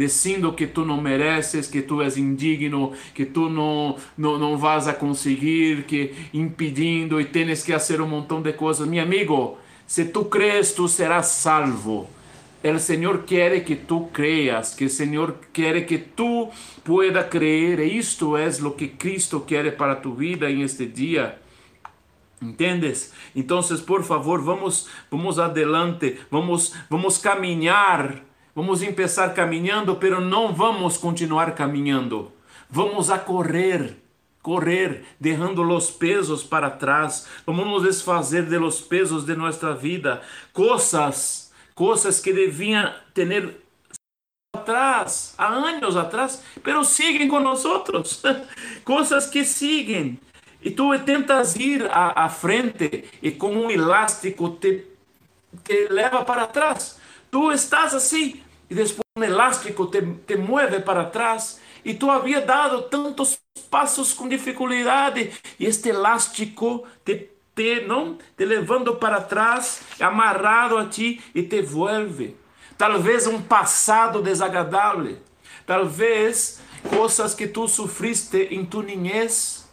dizendo 0.01 0.55
que 0.55 0.67
tu 0.67 0.85
não 0.85 0.99
mereces, 0.99 1.67
que 1.67 1.83
tu 1.83 2.01
és 2.01 2.17
indigno, 2.17 2.93
que 3.15 3.27
tu 3.27 3.51
não, 3.51 3.97
não, 4.17 4.39
não 4.39 4.57
vas 4.57 4.89
a 4.89 4.95
conseguir, 4.95 5.85
que 5.85 6.15
impedindo 6.33 7.21
e 7.21 7.27
tens 7.27 7.63
que 7.63 7.73
fazer 7.73 8.01
um 8.01 8.07
montão 8.07 8.41
de 8.41 8.53
coisas. 8.55 8.89
Meu 8.89 9.03
amigo, 9.03 9.59
se 9.91 10.05
tu 10.05 10.29
crees, 10.31 10.73
tu 10.73 10.87
serás 10.87 11.33
salvo. 11.33 12.09
El 12.63 12.79
Señor 12.79 13.27
quiere 13.27 13.65
que 13.65 13.75
tú 13.75 14.13
creas, 14.13 14.77
que 14.77 14.85
el 14.85 14.91
Señor 14.91 15.41
quiere 15.53 15.85
que 15.85 15.99
tú 15.99 16.49
puedas 16.85 17.27
creer. 17.29 17.81
Esto 17.81 18.39
es 18.39 18.61
lo 18.61 18.77
que 18.77 18.97
Cristo 18.97 19.45
quiere 19.45 19.73
para 19.73 20.01
tu 20.01 20.15
vida 20.15 20.49
en 20.49 20.61
este 20.61 20.87
día. 20.87 21.41
¿Entendes? 22.41 23.13
Entonces, 23.35 23.81
por 23.81 24.05
favor, 24.05 24.45
vamos, 24.45 24.89
vamos 25.11 25.41
adelante, 25.41 26.21
vamos, 26.31 26.73
vamos 26.89 27.19
caminhar, 27.19 28.23
vamos 28.55 28.83
empezar 28.83 29.35
caminhando, 29.35 29.99
pero 29.99 30.21
não 30.21 30.55
vamos 30.55 30.99
continuar 30.99 31.57
caminhando. 31.57 32.33
Vamos 32.69 33.11
a 33.11 33.25
correr, 33.25 34.01
correr, 34.43 35.05
derrando 35.19 35.63
os 35.63 35.91
pesos 35.91 36.43
para 36.43 36.71
trás. 36.71 37.27
Vamos 37.47 37.67
nos 37.67 37.83
desfazer 37.83 38.47
de 38.47 38.59
los 38.59 38.81
pesos 38.81 39.25
de 39.25 39.37
nossa 39.37 39.75
vida, 39.75 40.23
coisas 40.53 41.51
coisas 41.81 42.21
que 42.21 42.31
deviam 42.31 42.93
ter 43.15 43.57
atrás, 44.55 45.35
há 45.39 45.49
anos 45.49 45.97
atrás, 45.97 46.45
pero 46.63 46.85
siguen 46.85 47.27
com 47.27 47.41
nós 47.41 47.65
outros, 47.65 48.23
coisas 48.85 49.27
que 49.27 49.47
siguen. 49.47 50.21
E 50.63 50.71
tu 50.71 50.99
tentas 50.99 51.57
ir 51.57 51.89
à, 51.91 52.25
à 52.27 52.29
frente 52.29 53.09
e 53.23 53.31
com 53.31 53.51
um 53.53 53.71
elástico 53.71 54.51
te, 54.51 54.85
te 55.65 55.89
leva 55.89 56.23
para 56.23 56.47
trás. 56.47 57.01
Tu 57.31 57.51
estás 57.51 57.95
assim 57.95 58.43
e 58.69 58.75
depois 58.75 59.01
um 59.17 59.25
elástico 59.25 59.87
te, 59.87 60.03
te 60.27 60.37
move 60.37 60.81
para 60.81 61.07
trás 61.07 61.60
e 61.85 61.95
tu 61.95 62.11
havia 62.11 62.41
dado 62.41 62.83
tantos 62.83 63.39
passos 63.71 64.13
com 64.13 64.29
dificuldade 64.29 65.33
e 65.59 65.67
este 65.67 65.89
elástico 65.89 66.87
te 67.05 67.31
te, 67.61 67.83
não, 67.83 68.17
te 68.37 68.45
levando 68.47 68.97
para 68.97 69.21
trás, 69.21 69.83
amarrado 70.01 70.79
a 70.79 70.87
ti 70.87 71.23
e 71.35 71.43
te 71.43 71.61
vuelve. 71.61 72.35
Talvez 72.79 73.27
um 73.27 73.43
passado 73.43 74.23
desagradável, 74.23 75.19
talvez 75.67 76.63
coisas 76.89 77.35
que 77.35 77.47
tu 77.47 77.69
sofriste 77.69 78.49
em 78.51 78.65
tu 78.65 78.83
niñez, 78.83 79.69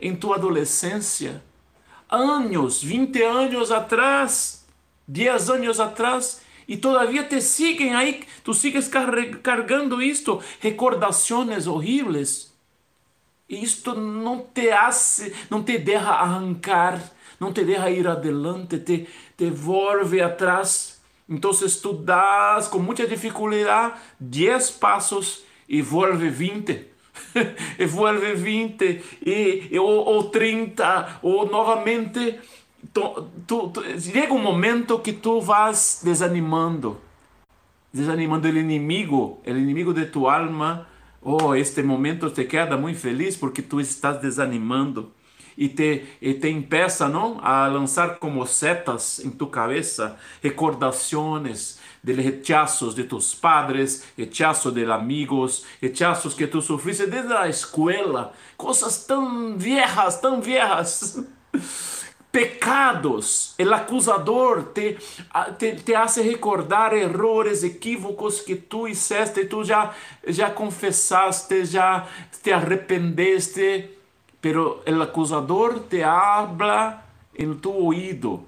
em 0.00 0.16
tua 0.16 0.36
adolescência, 0.36 1.42
anos, 2.08 2.82
20 2.82 3.22
anos 3.22 3.70
atrás, 3.70 4.64
10 5.06 5.50
anos 5.50 5.78
atrás, 5.78 6.40
e 6.68 6.76
todavia 6.76 7.24
te 7.24 7.40
siguen 7.40 7.94
aí, 7.94 8.24
tu 8.42 8.52
sigues 8.52 8.88
carregando 8.88 10.02
isto, 10.02 10.42
recordações 10.60 11.66
horríveis. 11.66 12.54
Isto 13.48 13.94
não 13.94 14.40
te 14.52 14.70
hace, 14.70 15.32
não 15.48 15.62
te 15.62 15.78
deixa 15.78 16.10
arrancar 16.10 17.00
não 17.38 17.52
te 17.52 17.64
deixa 17.64 17.90
ir 17.90 18.06
adelante, 18.06 18.78
te, 18.78 19.06
te 19.36 19.50
volve 19.50 20.20
atrás. 20.20 21.00
Então 21.28 21.50
tu 21.82 21.92
das 21.92 22.68
com 22.68 22.78
muita 22.78 23.06
dificuldade 23.06 23.94
10 24.20 24.70
passos 24.72 25.44
e 25.68 25.82
volve 25.82 26.30
20. 26.30 26.96
e 27.78 27.84
volve 27.86 28.34
20 28.34 29.04
e, 29.24 29.68
e, 29.70 29.78
ou, 29.78 30.04
ou 30.04 30.24
30 30.24 31.20
ou 31.22 31.46
novamente 31.48 32.38
tu, 32.92 33.28
tu, 33.46 33.68
tu, 33.68 33.82
chega 34.00 34.32
um 34.32 34.42
momento 34.42 34.98
que 35.00 35.12
tu 35.12 35.40
vas 35.40 36.00
desanimando 36.04 36.98
desanimando 37.92 38.46
o 38.46 38.58
inimigo 38.58 39.40
o 39.46 39.50
inimigo 39.50 39.94
de 39.94 40.06
tu 40.06 40.28
alma. 40.28 40.86
Oh 41.22 41.54
este 41.54 41.82
momento 41.82 42.30
te 42.30 42.44
queda 42.44 42.76
muito 42.76 43.00
feliz 43.00 43.36
porque 43.36 43.62
tu 43.62 43.80
estás 43.80 44.20
desanimando 44.20 45.12
e 45.56 45.68
te, 45.68 46.04
e 46.20 46.34
te 46.34 46.48
impeça 46.50 47.08
não, 47.08 47.40
a 47.42 47.66
lançar 47.66 48.18
como 48.18 48.46
setas 48.46 49.20
em 49.24 49.30
tu 49.30 49.46
cabeça 49.46 50.16
recordações 50.42 51.78
de 52.04 52.12
rechazos 52.12 52.94
de 52.94 53.04
tus 53.04 53.34
padres, 53.34 54.04
rechazos 54.16 54.72
de 54.72 54.84
amigos, 54.84 55.64
rechazos 55.80 56.34
que 56.34 56.46
tu 56.46 56.60
sofriste 56.60 57.06
desde 57.06 57.32
a 57.32 57.48
escola, 57.48 58.32
coisas 58.56 59.04
tão 59.06 59.56
viejas, 59.56 60.20
tão 60.20 60.40
viejas. 60.40 61.24
pecados. 62.36 63.54
O 63.58 63.74
acusador 63.74 64.72
te, 64.74 64.98
te, 65.58 65.72
te 65.72 65.96
hace 65.96 66.22
recordar 66.22 66.92
errores, 66.94 67.64
equívocos 67.64 68.42
que 68.42 68.56
tu 68.56 68.86
hiciste, 68.86 69.46
tu 69.46 69.64
já, 69.64 69.92
já 70.26 70.50
confessaste, 70.50 71.64
já 71.64 72.06
te 72.42 72.52
arrependeste 72.52 73.96
pero 74.46 74.82
el 74.84 75.02
acusador 75.02 75.80
te 75.88 76.04
habla 76.04 77.02
en 77.34 77.60
tu 77.60 77.72
oído, 77.72 78.44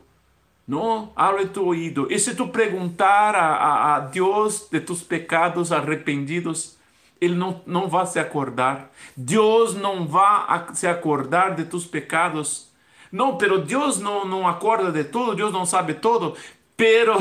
¿no? 0.65 1.11
Habla 1.17 1.43
en 1.43 1.53
tu 1.53 1.69
oído. 1.69 2.07
Y 2.09 2.21
si 2.21 2.37
tú 2.37 2.53
preguntar 2.53 3.35
a, 3.35 3.57
a, 3.57 3.97
a 3.97 4.09
Dios 4.09 4.71
de 4.71 4.81
tus 4.81 5.03
pecados 5.03 5.73
arrependidos, 5.73 6.79
Ele 7.21 7.35
não, 7.35 7.63
não 7.67 7.89
vai 7.89 8.07
se 8.07 8.21
acordar. 8.21 8.93
Deus 9.17 9.75
não 9.75 10.07
vai 10.07 10.67
se 10.73 10.87
acordar 10.87 11.57
de 11.57 11.65
tus 11.65 11.85
pecados. 11.85 12.68
No, 13.11 13.39
pero 13.39 13.59
Dios 13.59 14.01
no, 14.01 14.25
no 14.25 14.49
acorda 14.49 14.91
de 14.91 15.05
todo, 15.05 15.35
Dios 15.35 15.53
no 15.53 15.67
sabe 15.67 15.95
todo, 15.95 16.35
pero, 16.77 17.17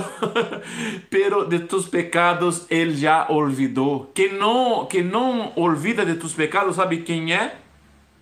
pero 1.10 1.46
de 1.46 1.60
tus 1.60 1.88
pecados 1.88 2.66
Él 2.70 2.98
ya 2.98 3.26
olvidó. 3.30 4.12
Que 4.14 4.32
no, 4.32 4.88
que 4.90 5.04
no 5.04 5.54
olvida 5.56 6.06
de 6.06 6.16
tus 6.16 6.34
pecados, 6.34 6.76
¿sabe 6.76 7.04
quién 7.04 7.30
es? 7.30 7.52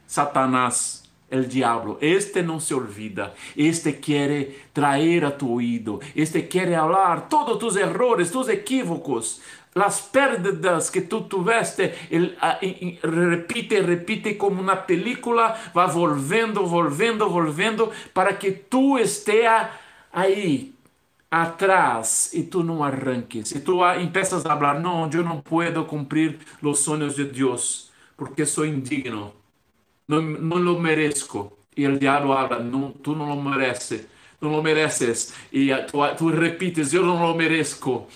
Satanás. 0.06 1.05
El 1.30 1.50
diablo, 1.50 1.98
este 2.02 2.44
no 2.44 2.60
se 2.60 2.76
olvida, 2.76 3.34
este 3.56 4.00
quiere 4.00 4.68
traer 4.74 5.26
a 5.26 5.36
tu 5.36 5.56
oído, 5.56 6.00
este 6.14 6.48
quiere 6.48 6.76
hablar 6.76 7.28
todos 7.30 7.58
tus 7.58 7.76
errores, 7.78 8.32
tus 8.32 8.48
equívocos, 8.48 9.42
las 9.74 10.04
pérdidas 10.04 10.90
que 10.90 11.02
tú 11.02 11.24
tuviste, 11.24 11.94
él, 12.10 12.38
repite, 13.02 13.82
repite 13.82 14.38
como 14.38 14.62
una 14.62 14.86
película, 14.86 15.56
va 15.76 15.88
volviendo, 15.88 16.62
volviendo, 16.62 17.28
volviendo, 17.28 17.92
para 18.14 18.40
que 18.40 18.52
tú 18.52 18.98
estés 18.98 19.50
ahí 20.14 20.76
atrás 21.30 22.30
y 22.34 22.44
tú 22.44 22.64
no 22.64 22.86
arranques. 22.86 23.54
Y 23.54 23.60
tú 23.60 23.84
empiezas 23.84 24.46
a 24.46 24.54
hablar, 24.54 24.80
no, 24.80 25.10
yo 25.10 25.24
no 25.24 25.42
puedo 25.42 25.88
cumplir 25.88 26.40
los 26.62 26.80
sueños 26.80 27.18
de 27.18 27.26
Dios 27.26 27.92
porque 28.16 28.46
soy 28.46 28.70
indigno, 28.70 29.34
no, 30.08 30.22
no 30.22 30.58
lo 30.58 30.80
merezco. 30.80 31.58
Y 31.76 31.84
el 31.84 32.00
diablo 32.00 32.38
habla, 32.38 32.60
no, 32.60 32.94
tú 33.02 33.16
no 33.16 33.28
lo 33.28 33.36
mereces, 33.36 34.08
no 34.40 34.50
lo 34.50 34.64
mereces. 34.64 35.34
Tú, 35.92 36.02
tú 36.18 36.30
repites, 36.32 36.92
yo 36.92 37.02
no 37.04 37.20
lo 37.20 37.36
merezco. 37.36 38.08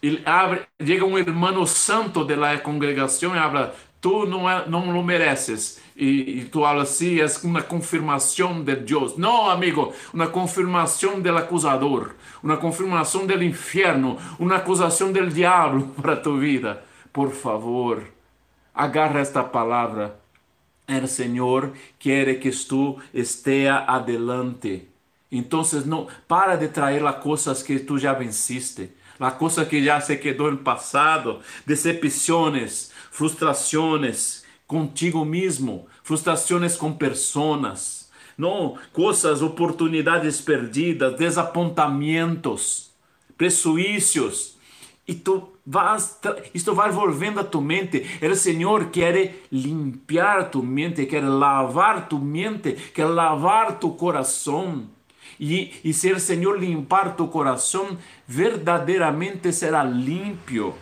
Ele 0.00 0.22
abre, 0.24 0.66
chega 0.78 1.04
um 1.04 1.18
irmão 1.18 1.66
santo 1.66 2.24
da 2.24 2.58
congregação 2.58 3.34
e 3.34 3.38
habla, 3.38 3.74
tu 4.00 4.26
não, 4.26 4.48
é, 4.48 4.68
não 4.68 4.92
lo 4.92 5.02
mereces. 5.02 5.80
E, 5.96 6.38
e 6.38 6.44
tu 6.44 6.64
hablas 6.64 6.90
assim, 6.90 7.18
é 7.18 7.26
uma 7.42 7.62
confirmação 7.62 8.62
de 8.62 8.76
Deus. 8.76 9.16
Não, 9.16 9.50
amigo, 9.50 9.92
uma 10.14 10.28
confirmação 10.28 11.20
do 11.20 11.36
acusador, 11.36 12.14
uma 12.40 12.56
confirmação 12.56 13.26
do 13.26 13.42
inferno, 13.42 14.16
uma 14.38 14.56
acusação 14.56 15.10
do 15.10 15.26
diabo 15.26 15.88
para 16.00 16.14
tu 16.14 16.38
vida. 16.38 16.84
Por 17.12 17.32
favor, 17.32 18.04
agarra 18.72 19.18
esta 19.18 19.42
palavra. 19.42 20.16
El 20.88 21.06
Senhor 21.06 21.72
quer 21.98 22.40
que 22.40 22.50
tu 22.50 22.98
esteja 23.12 23.84
adelante. 23.86 24.88
Então, 25.30 25.62
não 25.84 26.08
para 26.26 26.56
de 26.56 26.68
trazer 26.68 27.02
las 27.02 27.22
coisas 27.22 27.62
que 27.62 27.78
tu 27.78 27.98
já 27.98 28.14
venciste 28.14 28.96
la 29.18 29.36
cosa 29.36 29.68
que 29.68 29.82
ya 29.82 30.00
se 30.00 30.18
quedó 30.20 30.48
en 30.48 30.58
pasado, 30.58 31.40
decepciones, 31.66 32.92
frustraciones 33.10 34.44
contigo 34.66 35.24
mismo, 35.24 35.86
frustraciones 36.02 36.76
con 36.76 36.96
personas, 36.96 38.10
no, 38.36 38.74
cosas, 38.92 39.42
oportunidades 39.42 40.40
perdidas, 40.40 41.18
desapontamientos, 41.18 42.92
prejuicios. 43.36 44.57
E 45.08 45.14
tu 45.14 45.54
vas, 45.64 46.20
isto 46.52 46.74
vai 46.74 46.90
envolvendo 46.90 47.40
a 47.40 47.44
tu 47.44 47.62
mente. 47.62 48.04
Senhor 48.36 48.90
quer 48.90 49.36
limpar 49.50 50.50
tu 50.50 50.62
mente, 50.62 51.06
quer 51.06 51.24
lavar 51.24 52.08
tu 52.08 52.18
mente, 52.18 52.74
quer 52.92 53.06
lavar 53.06 53.78
tu 53.78 53.92
coração. 53.92 54.86
E 55.40 55.92
se 55.94 56.12
o 56.12 56.20
Senhor 56.20 56.60
limpar 56.60 57.16
tu 57.16 57.26
coração, 57.28 57.96
verdadeiramente 58.26 59.50
será 59.50 59.82
limpio. 59.82 60.74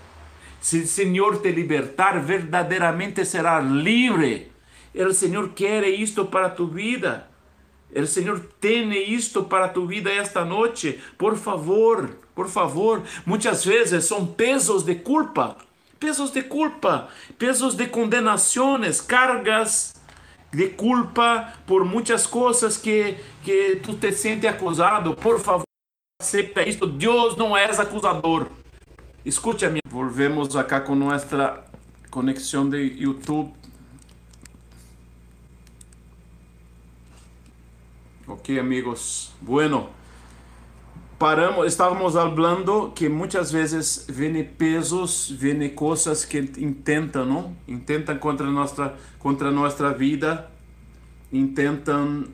Se 0.60 0.80
o 0.80 0.86
Senhor 0.88 1.40
te 1.40 1.52
libertar, 1.52 2.20
verdadeiramente 2.20 3.24
será 3.24 3.60
livre. 3.60 4.50
O 4.92 5.12
Senhor 5.12 5.50
quer 5.50 5.84
isto 5.88 6.24
para 6.24 6.48
tu 6.48 6.66
vida. 6.66 7.28
O 7.94 8.06
Senhor 8.06 8.40
tem 8.60 8.92
isto 9.12 9.44
para 9.44 9.68
tu 9.68 9.86
vida 9.86 10.10
esta 10.12 10.44
noite. 10.44 11.00
Por 11.16 11.36
favor, 11.36 12.10
por 12.34 12.48
favor. 12.48 13.02
Muitas 13.24 13.64
vezes 13.64 14.04
são 14.04 14.26
pesos 14.26 14.82
de 14.82 14.94
culpa, 14.96 15.56
pesos 15.98 16.30
de 16.30 16.42
culpa, 16.42 17.08
pesos 17.38 17.74
de 17.74 17.86
condenações, 17.86 19.00
cargas 19.00 19.94
de 20.52 20.68
culpa 20.68 21.52
por 21.66 21.84
muitas 21.84 22.26
coisas 22.26 22.76
que, 22.76 23.16
que 23.42 23.76
tu 23.76 23.94
te 23.94 24.12
sente 24.12 24.46
acusado. 24.46 25.14
Por 25.14 25.40
favor, 25.40 25.64
acepta 26.20 26.68
isto. 26.68 26.86
Deus 26.86 27.36
não 27.36 27.56
é 27.56 27.64
acusador. 27.64 28.48
Escute-me. 29.24 29.80
Volvemos 29.88 30.56
acá 30.56 30.80
com 30.80 30.94
nossa 30.94 31.64
conexão 32.10 32.68
de 32.68 32.78
YouTube. 32.98 33.52
Ok, 38.28 38.58
amigos. 38.58 39.32
Bueno, 39.40 39.88
paramos, 41.16 41.64
estávamos 41.68 42.14
falando 42.14 42.92
que 42.92 43.08
muitas 43.08 43.52
vezes 43.52 44.04
vêm 44.08 44.42
pesos, 44.42 45.30
vêm 45.30 45.68
coisas 45.70 46.24
que 46.24 46.40
intentam, 46.58 47.24
não? 47.24 47.56
Intentam 47.68 48.18
contra 48.18 48.50
nossa 48.50 48.94
contra 49.20 49.52
nossa 49.52 49.92
vida, 49.92 50.50
intentam 51.32 52.24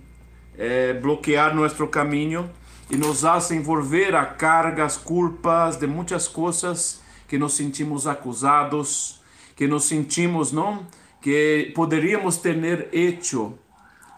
eh, 0.57 0.94
bloquear 0.94 1.55
nosso 1.55 1.87
caminho 1.88 2.48
e 2.90 2.96
nos 2.96 3.20
fazem 3.20 3.59
envolver 3.59 4.16
a 4.16 4.24
cargas, 4.24 4.96
culpas 4.96 5.76
de 5.76 5.87
muitas 5.87 6.26
coisas 6.26 7.02
que 7.28 7.37
nos 7.37 7.52
sentimos 7.52 8.07
acusados, 8.07 9.20
que 9.55 9.68
nos 9.68 9.85
sentimos, 9.85 10.52
não? 10.52 10.87
Que 11.20 11.70
poderíamos 11.74 12.38
ter 12.38 12.88
hecho 12.94 13.59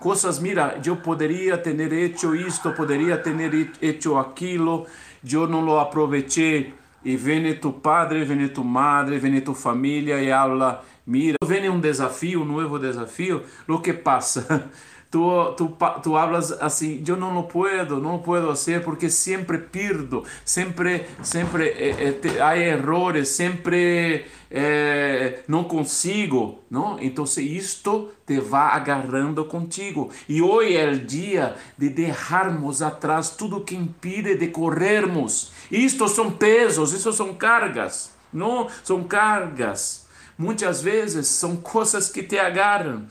coisas, 0.04 0.38
mira, 0.38 0.78
eu 0.84 0.96
poderia 0.96 1.56
ter 1.56 1.80
hecho 1.90 2.36
isto, 2.36 2.70
poderia 2.72 3.16
ter 3.16 3.34
hecho 3.80 4.18
aquilo, 4.18 4.86
eu 5.32 5.48
não 5.48 5.62
lo 5.62 5.80
aproveitei. 5.80 6.74
E 7.02 7.16
vem 7.16 7.54
tu 7.54 7.72
padre, 7.72 8.22
vem 8.22 8.46
tu 8.48 8.62
madre, 8.62 9.18
vem 9.18 9.40
tu 9.40 9.54
família 9.54 10.22
e 10.22 10.30
habla, 10.30 10.84
mira, 11.06 11.38
vem 11.42 11.70
um 11.70 11.80
desafio, 11.80 12.42
um 12.42 12.44
novo 12.44 12.78
desafio, 12.78 13.44
o 13.66 13.78
que 13.78 13.94
passa? 13.94 14.70
Tu, 15.14 15.54
tu, 15.56 15.76
tu 16.02 16.16
hablas 16.16 16.50
assim, 16.60 17.00
eu 17.06 17.16
não 17.16 17.32
lo 17.32 17.44
puedo, 17.44 18.00
não 18.00 18.18
puedo 18.18 18.48
fazer 18.48 18.82
porque 18.82 19.08
sempre 19.08 19.58
perdo, 19.58 20.24
sempre, 20.44 21.06
sempre 21.22 21.68
eh, 21.68 21.94
eh, 22.00 22.12
te, 22.14 22.40
há 22.40 22.58
errores, 22.58 23.28
sempre 23.28 24.24
eh, 24.50 25.44
não 25.46 25.62
consigo, 25.62 26.64
não? 26.68 26.98
Então 27.00 27.22
isto 27.38 28.10
te 28.26 28.40
vai 28.40 28.74
agarrando 28.74 29.44
contigo. 29.44 30.10
E 30.28 30.42
hoje 30.42 30.76
é 30.76 30.90
o 30.90 30.98
dia 30.98 31.54
de 31.78 31.90
deixarmos 31.90 32.82
atrás 32.82 33.30
tudo 33.30 33.60
que 33.60 33.76
impide 33.76 34.34
de 34.34 34.48
corrermos. 34.48 35.52
Isto 35.70 36.08
são 36.08 36.32
pesos, 36.32 36.92
isso 36.92 37.12
são 37.12 37.34
cargas, 37.34 38.10
não? 38.32 38.66
São 38.82 39.04
cargas. 39.04 40.08
Muitas 40.36 40.82
vezes 40.82 41.28
são 41.28 41.54
coisas 41.54 42.08
que 42.10 42.24
te 42.24 42.36
agarram. 42.36 43.04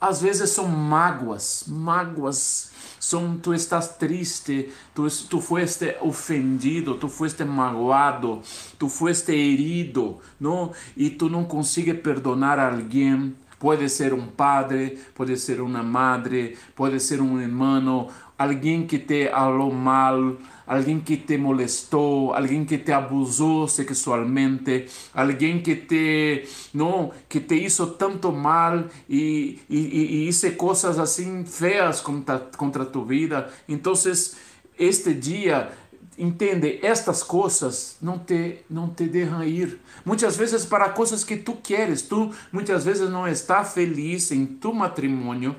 Às 0.00 0.22
vezes 0.22 0.50
são 0.50 0.68
mágoas, 0.68 1.64
mágoas. 1.66 2.70
São, 3.00 3.38
tu 3.38 3.54
estás 3.54 3.96
triste, 3.96 4.70
tu, 4.94 5.06
tu 5.28 5.40
fueste 5.40 5.96
ofendido, 6.00 6.96
tu 6.96 7.08
fueste 7.08 7.44
magoado, 7.44 8.42
tu 8.78 8.88
fueste 8.88 9.32
herido, 9.32 10.18
não? 10.38 10.72
E 10.96 11.08
tu 11.08 11.28
não 11.28 11.44
consegues 11.44 12.00
perdonar 12.00 12.58
alguém. 12.58 13.34
Pode 13.58 13.88
ser 13.88 14.12
um 14.12 14.26
padre, 14.26 14.98
pode 15.14 15.36
ser 15.36 15.60
uma 15.60 15.82
madre, 15.82 16.56
pode 16.76 17.00
ser 17.00 17.20
um 17.20 17.40
irmão, 17.40 18.08
alguém 18.38 18.86
que 18.86 18.98
te 18.98 19.28
falou 19.30 19.72
mal, 19.72 20.36
alguém 20.68 21.00
que 21.00 21.16
te 21.16 21.38
molestou, 21.38 22.34
alguém 22.34 22.64
que 22.64 22.78
te 22.78 22.92
abusou 22.92 23.66
sexualmente, 23.66 24.86
alguém 25.14 25.60
que 25.62 25.76
te 25.76 26.46
não 26.74 27.10
que 27.28 27.40
te 27.40 27.54
hizo 27.56 27.88
tanto 27.88 28.30
mal 28.30 28.84
e, 29.08 29.58
e, 29.68 30.26
e, 30.26 30.28
e 30.28 30.50
coisas 30.52 30.98
assim 30.98 31.44
feias 31.44 32.00
contra, 32.00 32.38
contra 32.38 32.84
tu 32.84 33.04
vida. 33.04 33.48
Então, 33.68 33.94
este 34.78 35.14
dia 35.14 35.70
entende 36.18 36.80
estas 36.82 37.22
coisas 37.22 37.96
não 38.02 38.18
te 38.18 38.64
não 38.68 38.88
te 38.90 39.06
deixam 39.06 39.42
ir 39.44 39.80
muitas 40.04 40.36
vezes 40.36 40.66
para 40.66 40.88
coisas 40.88 41.22
que 41.22 41.36
tu 41.36 41.54
queres 41.54 42.02
tu 42.02 42.32
muitas 42.50 42.84
vezes 42.84 43.08
não 43.08 43.26
está 43.26 43.64
feliz 43.64 44.32
em 44.32 44.44
tu 44.44 44.74
matrimônio 44.74 45.54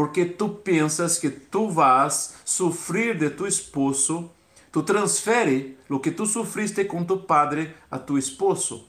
porque 0.00 0.24
tu 0.24 0.48
pensas 0.48 1.18
que 1.18 1.28
tu 1.28 1.68
vas 1.68 2.34
sofrer 2.42 3.18
de 3.18 3.28
tu 3.28 3.46
esposo, 3.46 4.30
tu 4.72 4.82
transfere 4.82 5.76
o 5.90 6.00
que 6.00 6.10
tu 6.10 6.24
sofriste 6.24 6.86
com 6.86 7.04
tu 7.04 7.18
padre 7.18 7.74
a 7.90 7.98
tu 7.98 8.16
esposo. 8.16 8.88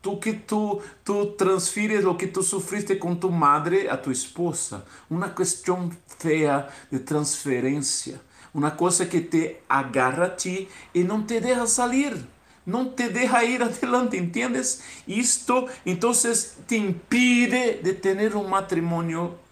Tu 0.00 0.16
que 0.18 0.34
tu, 0.34 0.80
tu 1.04 1.34
transfires 1.36 2.04
o 2.04 2.14
que 2.14 2.28
tu 2.28 2.44
sofriste 2.44 2.94
com 2.94 3.16
tu 3.16 3.28
madre 3.28 3.88
a 3.88 3.96
tu 3.96 4.12
esposa. 4.12 4.84
Uma 5.10 5.30
questão 5.30 5.90
feia 6.16 6.68
de 6.92 7.00
transferência. 7.00 8.20
Uma 8.54 8.70
coisa 8.70 9.04
que 9.04 9.22
te 9.22 9.56
agarra 9.68 10.26
a 10.26 10.30
ti 10.30 10.68
e 10.94 11.02
não 11.02 11.24
te 11.24 11.40
deixa 11.40 11.66
sair. 11.66 12.24
Não 12.64 12.90
te 12.90 13.08
deixa 13.08 13.42
ir 13.42 13.60
adelante, 13.64 14.16
entendes? 14.16 14.80
Isto, 15.08 15.68
então, 15.84 16.12
te 16.68 16.76
impide 16.76 17.82
de 17.82 17.94
ter 17.94 18.36
um 18.36 18.46
matrimônio 18.46 19.44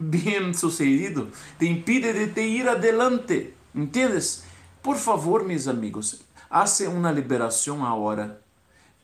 bem 0.00 0.54
sucedido, 0.54 1.28
te 1.58 1.66
impide 1.66 2.12
de 2.12 2.26
te 2.26 2.42
ir 2.42 2.68
adelante, 2.68 3.54
¿entiendes? 3.74 4.44
Por 4.82 4.96
favor, 4.96 5.44
mis 5.44 5.68
amigos, 5.68 6.22
hace 6.48 6.88
uma 6.88 7.12
liberação 7.12 7.84
agora. 7.84 8.40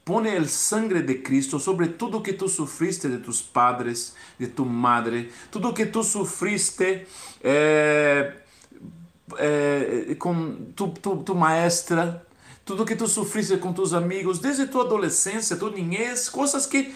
Pone 0.04 0.37
el 0.37 0.48
sangre 0.48 1.02
de 1.02 1.20
Cristo 1.20 1.59
sobre 1.59 1.88
tudo 1.88 2.22
que 2.22 2.32
tu 2.32 2.48
sufriste 2.48 3.09
de 3.09 3.18
tus 3.18 3.42
padres, 3.42 4.14
de 4.38 4.46
tu 4.46 4.64
madre, 4.64 5.30
tudo 5.50 5.74
que 5.74 5.85
tu 5.85 6.04
sufriste 6.04 7.06
eh, 7.42 8.32
eh, 9.37 10.16
com 10.16 10.70
tu, 10.76 10.88
tu, 10.90 11.24
tu 11.24 11.35
maestra, 11.35 12.24
tudo 12.64 12.85
que 12.85 12.94
tu 12.94 13.09
sofriste 13.09 13.59
com 13.59 13.72
tus 13.72 13.92
amigos, 13.92 14.38
desde 14.38 14.68
tua 14.68 14.85
adolescência, 14.85 15.56
tua 15.56 15.70
niñez, 15.70 16.28
coisas 16.28 16.66
que 16.66 16.94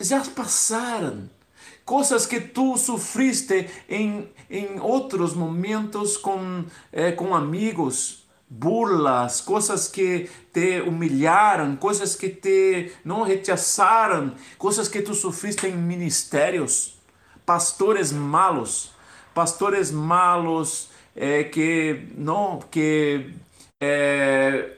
já 0.00 0.20
passaram, 0.34 1.30
coisas 1.84 2.26
que 2.26 2.40
tu 2.40 2.76
sofriste 2.76 3.68
em, 3.88 4.28
em 4.48 4.80
outros 4.80 5.34
momentos 5.34 6.16
com, 6.16 6.64
eh, 6.92 7.12
com 7.12 7.34
amigos, 7.34 8.24
burlas, 8.48 9.40
coisas 9.40 9.88
que 9.88 10.30
te 10.52 10.80
humilharam, 10.80 11.76
coisas 11.76 12.14
que 12.14 12.28
te 12.28 12.92
não 13.04 13.22
rechaçaram, 13.22 14.32
coisas 14.56 14.88
que 14.88 15.02
tu 15.02 15.14
sofriste 15.14 15.66
em 15.66 15.76
ministérios, 15.76 16.96
pastores 17.44 18.12
malos, 18.12 18.92
pastores 19.34 19.90
malos 19.90 20.90
eh, 21.14 21.44
que 21.44 22.08
não 22.16 22.60
que 22.70 23.30
eh, 23.80 24.76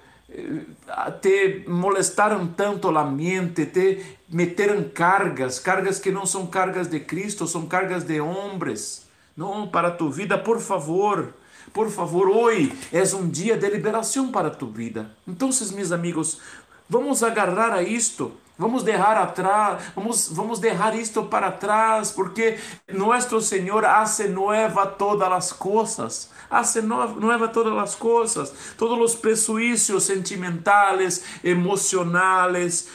te 1.20 1.64
molestaram 1.66 2.46
tanto 2.46 2.88
a 2.96 3.05
mente, 3.05 3.66
te 3.66 4.18
meteram 4.29 4.85
cargas, 4.90 5.59
cargas 5.59 5.99
que 5.99 6.11
não 6.11 6.27
são 6.27 6.46
cargas 6.46 6.88
de 6.88 7.01
Cristo, 7.01 7.46
são 7.46 7.66
cargas 7.66 8.05
de 8.05 8.20
homens. 8.20 9.07
Não, 9.37 9.68
para 9.68 9.90
tu 9.90 10.11
vida, 10.11 10.38
por 10.38 10.61
favor, 10.61 11.35
por 11.72 11.90
favor, 11.90 12.29
hoje 12.29 12.72
é 12.92 13.03
um 13.14 13.29
dia 13.29 13.57
de 13.57 13.68
liberação 13.68 14.31
para 14.31 14.51
tu 14.51 14.66
vida. 14.66 15.11
Então, 15.27 15.51
meus 15.72 15.92
amigos, 15.92 16.40
vamos 16.88 17.22
agarrar 17.22 17.72
a 17.72 17.83
isto. 17.83 18.33
Vamos 18.59 18.83
deixar 18.83 19.18
atrás, 19.18 19.83
vamos, 19.94 20.29
vamos 20.33 20.59
deixar 20.59 20.96
isto 20.96 21.25
para 21.25 21.53
trás, 21.53 22.11
porque 22.11 22.57
nosso 22.90 23.38
Senhor 23.42 23.85
hace 23.85 24.29
nueva 24.29 24.87
todas 24.87 25.31
as 25.31 25.53
coisas 25.53 26.31
hace 26.50 26.82
nueva 26.82 27.52
todas 27.52 27.74
las 27.74 27.96
cosas, 27.96 28.52
todos 28.76 28.98
los 28.98 29.16
prejuicios 29.16 30.04
sentimentales, 30.04 31.24
emocionales, 31.42 32.88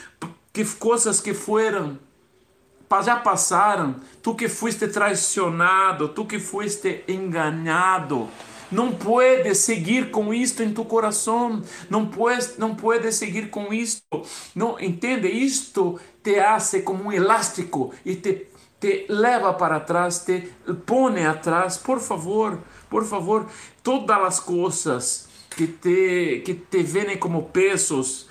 que 0.52 0.66
cosas 0.78 1.22
que 1.22 1.34
fueron 1.34 2.00
já 3.00 3.16
passaram, 3.16 3.96
tu 4.22 4.36
que 4.36 4.50
fuiste 4.50 4.88
traicionado, 4.88 6.10
tu 6.10 6.26
que 6.26 6.40
fuiste 6.40 7.06
enganado, 7.08 8.28
não 8.72 8.92
puedes 8.92 9.60
seguir 9.60 10.12
com 10.12 10.34
isto 10.34 10.64
em 10.64 10.74
tu 10.74 10.84
coração, 10.84 11.62
não 11.90 12.08
puedes, 12.08 12.58
não 12.58 12.76
puedes 12.76 13.16
seguir 13.16 13.50
com 13.50 13.74
isto, 13.74 14.04
não 14.56 14.80
entende? 14.80 15.28
Isto 15.30 16.00
te 16.24 16.40
hace 16.40 16.82
como 16.82 17.06
um 17.06 17.12
elástico 17.12 17.94
e 18.06 18.16
te, 18.16 18.48
te 18.80 19.06
leva 19.08 19.54
para 19.54 19.80
trás, 19.80 20.20
te 20.26 20.52
pone 20.86 21.26
atrás, 21.26 21.78
por 21.78 22.00
favor, 22.00 22.60
por 22.92 23.06
favor, 23.06 23.48
todas 23.82 24.22
as 24.22 24.40
coisas 24.42 25.30
que 25.50 25.66
te, 25.66 26.44
que 26.46 26.54
te 26.54 26.84
vêm 26.84 27.18
como 27.18 27.44
pesos 27.44 28.28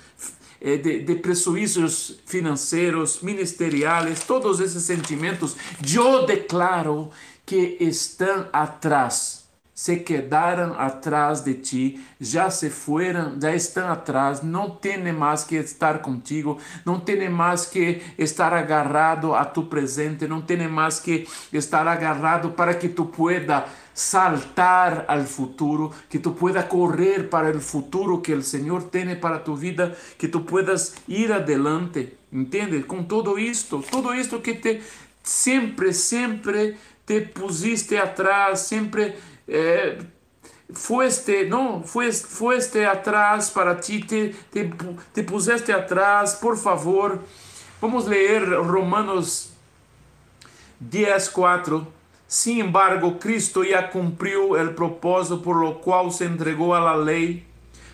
eh, 0.61 0.77
de, 0.77 0.99
de 0.99 1.15
prejuízos 1.15 2.19
financeiros, 2.27 3.21
ministeriais, 3.23 4.23
todos 4.23 4.59
esses 4.59 4.83
sentimentos, 4.83 5.57
eu 5.83 6.25
declaro 6.27 7.09
que 7.43 7.77
estão 7.79 8.47
atrás 8.53 9.41
se 9.81 9.97
quedaram 9.97 10.79
atrás 10.79 11.41
de 11.41 11.55
ti, 11.55 12.05
já 12.19 12.51
se 12.51 12.69
foram, 12.69 13.41
já 13.41 13.55
estão 13.55 13.89
atrás, 13.89 14.43
não 14.43 14.69
tem 14.69 15.11
mais 15.11 15.43
que 15.43 15.55
estar 15.55 16.03
contigo, 16.03 16.59
não 16.85 16.99
tem 16.99 17.27
mais 17.27 17.65
que 17.65 17.99
estar 18.15 18.53
agarrado 18.53 19.33
a 19.33 19.43
tu 19.43 19.63
presente, 19.63 20.27
não 20.27 20.39
tem 20.39 20.67
mais 20.67 20.99
que 20.99 21.27
estar 21.51 21.87
agarrado 21.87 22.51
para 22.51 22.75
que 22.75 22.89
tu 22.89 23.05
pueda 23.05 23.65
saltar 23.93 25.05
al 25.09 25.27
futuro, 25.27 25.91
que 26.09 26.19
tu 26.19 26.35
puedas 26.35 26.65
correr 26.65 27.29
para 27.29 27.49
el 27.49 27.61
futuro 27.61 28.21
que 28.21 28.33
el 28.33 28.43
Señor 28.43 28.89
tiene 28.89 29.15
para 29.15 29.43
tu 29.43 29.57
vida, 29.57 29.93
que 30.17 30.27
tu 30.27 30.45
puedas 30.45 30.95
ir 31.07 31.33
adelante, 31.33 32.17
¿entiendes? 32.31 32.85
Con 32.85 33.07
todo 33.07 33.37
esto, 33.37 33.83
todo 33.89 34.13
esto 34.13 34.41
que 34.41 34.53
te 34.53 34.81
siempre, 35.23 35.93
siempre 35.93 36.77
te 37.05 37.21
pusiste 37.21 37.99
atrás, 37.99 38.67
siempre 38.67 39.15
eh, 39.47 40.01
fuiste, 40.73 41.45
no, 41.45 41.83
fuiste, 41.83 42.27
fuiste 42.27 42.85
atrás 42.85 43.51
para 43.51 43.79
ti, 43.79 44.01
te, 44.03 44.29
te, 44.51 44.71
te 45.13 45.23
pusiste 45.23 45.73
atrás, 45.73 46.35
por 46.35 46.57
favor, 46.57 47.19
vamos 47.81 48.07
leer 48.07 48.47
Romanos 48.49 49.51
10, 50.79 51.29
4. 51.29 52.00
Sin 52.31 52.61
embargo, 52.61 53.19
Cristo 53.19 53.61
ya 53.61 53.89
cumpriu 53.89 54.53
o 54.53 54.73
propósito 54.73 55.41
por 55.41 55.57
lo 55.57 55.81
qual 55.81 56.13
se 56.13 56.23
entregou 56.23 56.73
a 56.73 56.79
la 56.79 56.95
lei. 56.95 57.45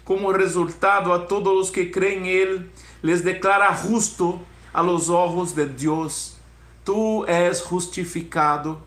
Como 0.06 0.32
resultado, 0.32 1.12
a 1.12 1.26
todos 1.26 1.58
os 1.60 1.72
que 1.72 1.88
creem 1.88 2.20
em 2.20 2.28
Ele, 2.28 2.70
les 3.02 3.24
declara 3.24 3.74
justo 3.74 4.40
a 4.72 4.84
los 4.84 5.10
ojos 5.10 5.56
de 5.56 5.66
Deus. 5.66 6.38
Tu 6.86 7.26
és 7.26 7.62
justificado. 7.62 8.80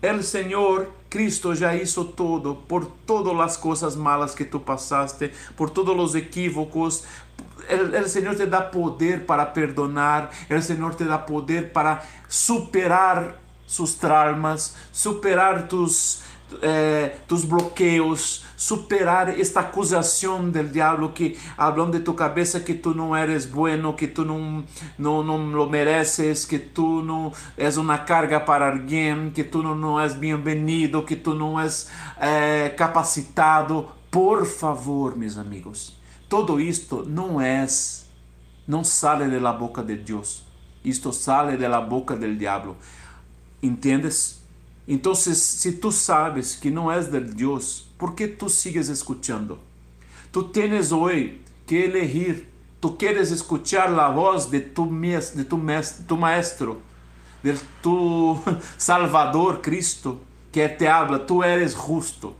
El 0.00 0.22
Senhor 0.22 0.88
Cristo 1.10 1.56
já 1.56 1.74
hizo 1.74 2.04
todo 2.04 2.54
por 2.54 2.86
todas 3.04 3.36
as 3.40 3.56
coisas 3.56 3.96
malas 3.96 4.32
que 4.32 4.44
tu 4.44 4.60
passaste, 4.60 5.32
por 5.56 5.70
todos 5.70 5.98
os 5.98 6.14
equívocos. 6.14 7.02
El, 7.68 7.96
el 7.96 8.08
Senhor 8.08 8.36
te 8.36 8.46
dá 8.46 8.70
poder 8.70 9.26
para 9.26 9.52
perdonar, 9.52 10.30
el 10.48 10.62
Senhor 10.62 10.94
te 10.94 11.04
dá 11.04 11.26
poder 11.26 11.72
para 11.72 12.04
superar 12.28 13.42
sus 13.66 13.94
traumas, 13.94 14.74
superar 14.92 15.68
tus, 15.68 16.22
eh, 16.62 17.16
tus 17.26 17.44
bloqueos, 17.44 18.44
superar 18.56 19.38
esta 19.38 19.60
acusação 19.60 20.50
del 20.50 20.72
diablo 20.72 21.12
que 21.12 21.36
hablan 21.56 21.90
de 21.90 22.00
tu 22.00 22.14
cabeça 22.14 22.60
que 22.60 22.74
tu 22.74 22.94
não 22.94 23.14
eres 23.14 23.44
bueno, 23.44 23.94
que 23.94 24.06
tu 24.06 24.24
não, 24.24 24.64
não, 24.98 25.22
não 25.22 25.50
lo 25.50 25.68
mereces, 25.68 26.46
que 26.46 26.58
tu 26.58 27.02
não 27.02 27.32
és 27.58 27.76
uma 27.76 27.98
carga 27.98 28.40
para 28.40 28.70
alguém, 28.70 29.30
que 29.30 29.44
tu 29.44 29.62
não, 29.62 30.00
és 30.00 30.14
bem-vindo, 30.14 31.02
que 31.02 31.16
tu 31.16 31.34
não 31.34 31.60
és 31.60 31.88
eh, 32.18 32.70
capacitado. 32.70 33.88
Por 34.10 34.46
favor, 34.46 35.16
meus 35.16 35.36
amigos, 35.36 35.92
todo 36.28 36.60
isto 36.60 37.04
não 37.04 37.40
é, 37.40 37.66
não 38.66 38.84
sale 38.84 39.28
de 39.28 39.40
la 39.40 39.52
boca 39.52 39.82
de 39.82 39.96
Deus. 39.96 40.44
Isto 40.84 41.12
sale 41.12 41.56
de 41.56 41.66
la 41.66 41.80
boca 41.80 42.14
del 42.14 42.38
diablo. 42.38 42.76
¿Entiendes? 43.64 44.42
Entonces, 44.86 45.42
si 45.42 45.72
tú 45.72 45.90
sabes 45.90 46.58
que 46.58 46.70
no 46.70 46.92
es 46.92 47.10
del 47.10 47.34
Dios, 47.34 47.88
¿por 47.96 48.14
qué 48.14 48.28
tú 48.28 48.50
sigues 48.50 48.90
escuchando? 48.90 49.58
Tú 50.30 50.50
tienes 50.50 50.92
hoy 50.92 51.40
que 51.66 51.86
elegir. 51.86 52.50
Tú 52.78 52.98
quieres 52.98 53.30
escuchar 53.30 53.90
la 53.90 54.08
voz 54.08 54.50
de 54.50 54.60
tu, 54.60 54.84
de 54.84 55.44
tu, 55.44 55.56
maestro, 56.18 56.82
de 57.42 57.56
tu 57.82 58.38
Salvador 58.76 59.62
Cristo, 59.62 60.20
que 60.52 60.68
te 60.68 60.86
habla. 60.86 61.24
Tú 61.24 61.42
eres 61.42 61.74
justo. 61.74 62.36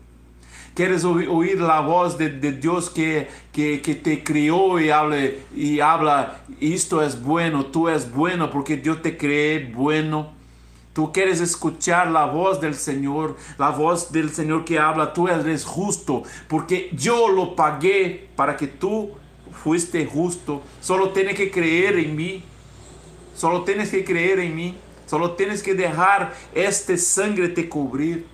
Quieres 0.75 1.05
oír 1.05 1.59
la 1.59 1.81
voz 1.81 2.19
de, 2.19 2.29
de 2.29 2.53
Dios 2.53 2.91
que, 2.91 3.31
te 3.51 4.23
crió 4.23 4.79
y 4.79 4.91
habla, 4.91 5.17
y 5.57 5.81
habla, 5.81 6.43
esto 6.61 7.01
es 7.01 7.23
bueno, 7.23 7.65
tú 7.65 7.89
es 7.89 8.13
bueno 8.13 8.51
porque 8.51 8.77
Dios 8.77 9.01
te 9.01 9.17
cree 9.17 9.73
bueno. 9.73 10.34
Tú 10.95 11.13
quieres 11.13 11.41
escuchar 11.41 12.09
la 12.13 12.25
voz 12.25 12.61
del 12.61 12.77
Señor, 12.77 13.37
la 13.59 13.71
voz 13.71 14.13
del 14.13 14.31
Señor 14.31 14.65
que 14.65 14.79
habla, 14.79 15.13
tú 15.13 15.27
eres 15.27 15.65
justo, 15.65 16.23
porque 16.49 16.89
yo 16.93 17.29
lo 17.29 17.57
pagué 17.57 18.31
para 18.37 18.57
que 18.57 18.69
tú 18.69 19.11
fuiste 19.53 20.07
justo. 20.07 20.63
Solo 20.81 21.11
tienes 21.11 21.35
que 21.35 21.51
creer 21.51 21.99
en 21.99 22.15
mí. 22.15 22.45
Solo 23.35 23.65
tienes 23.65 23.91
que 23.91 24.05
creer 24.05 24.39
en 24.39 24.55
mí. 24.55 24.77
Solo 25.07 25.33
tienes 25.33 25.65
que 25.65 25.75
dejar 25.75 26.33
este 26.55 26.97
sangre 26.97 27.49
te 27.49 27.69
cubrir. 27.69 28.27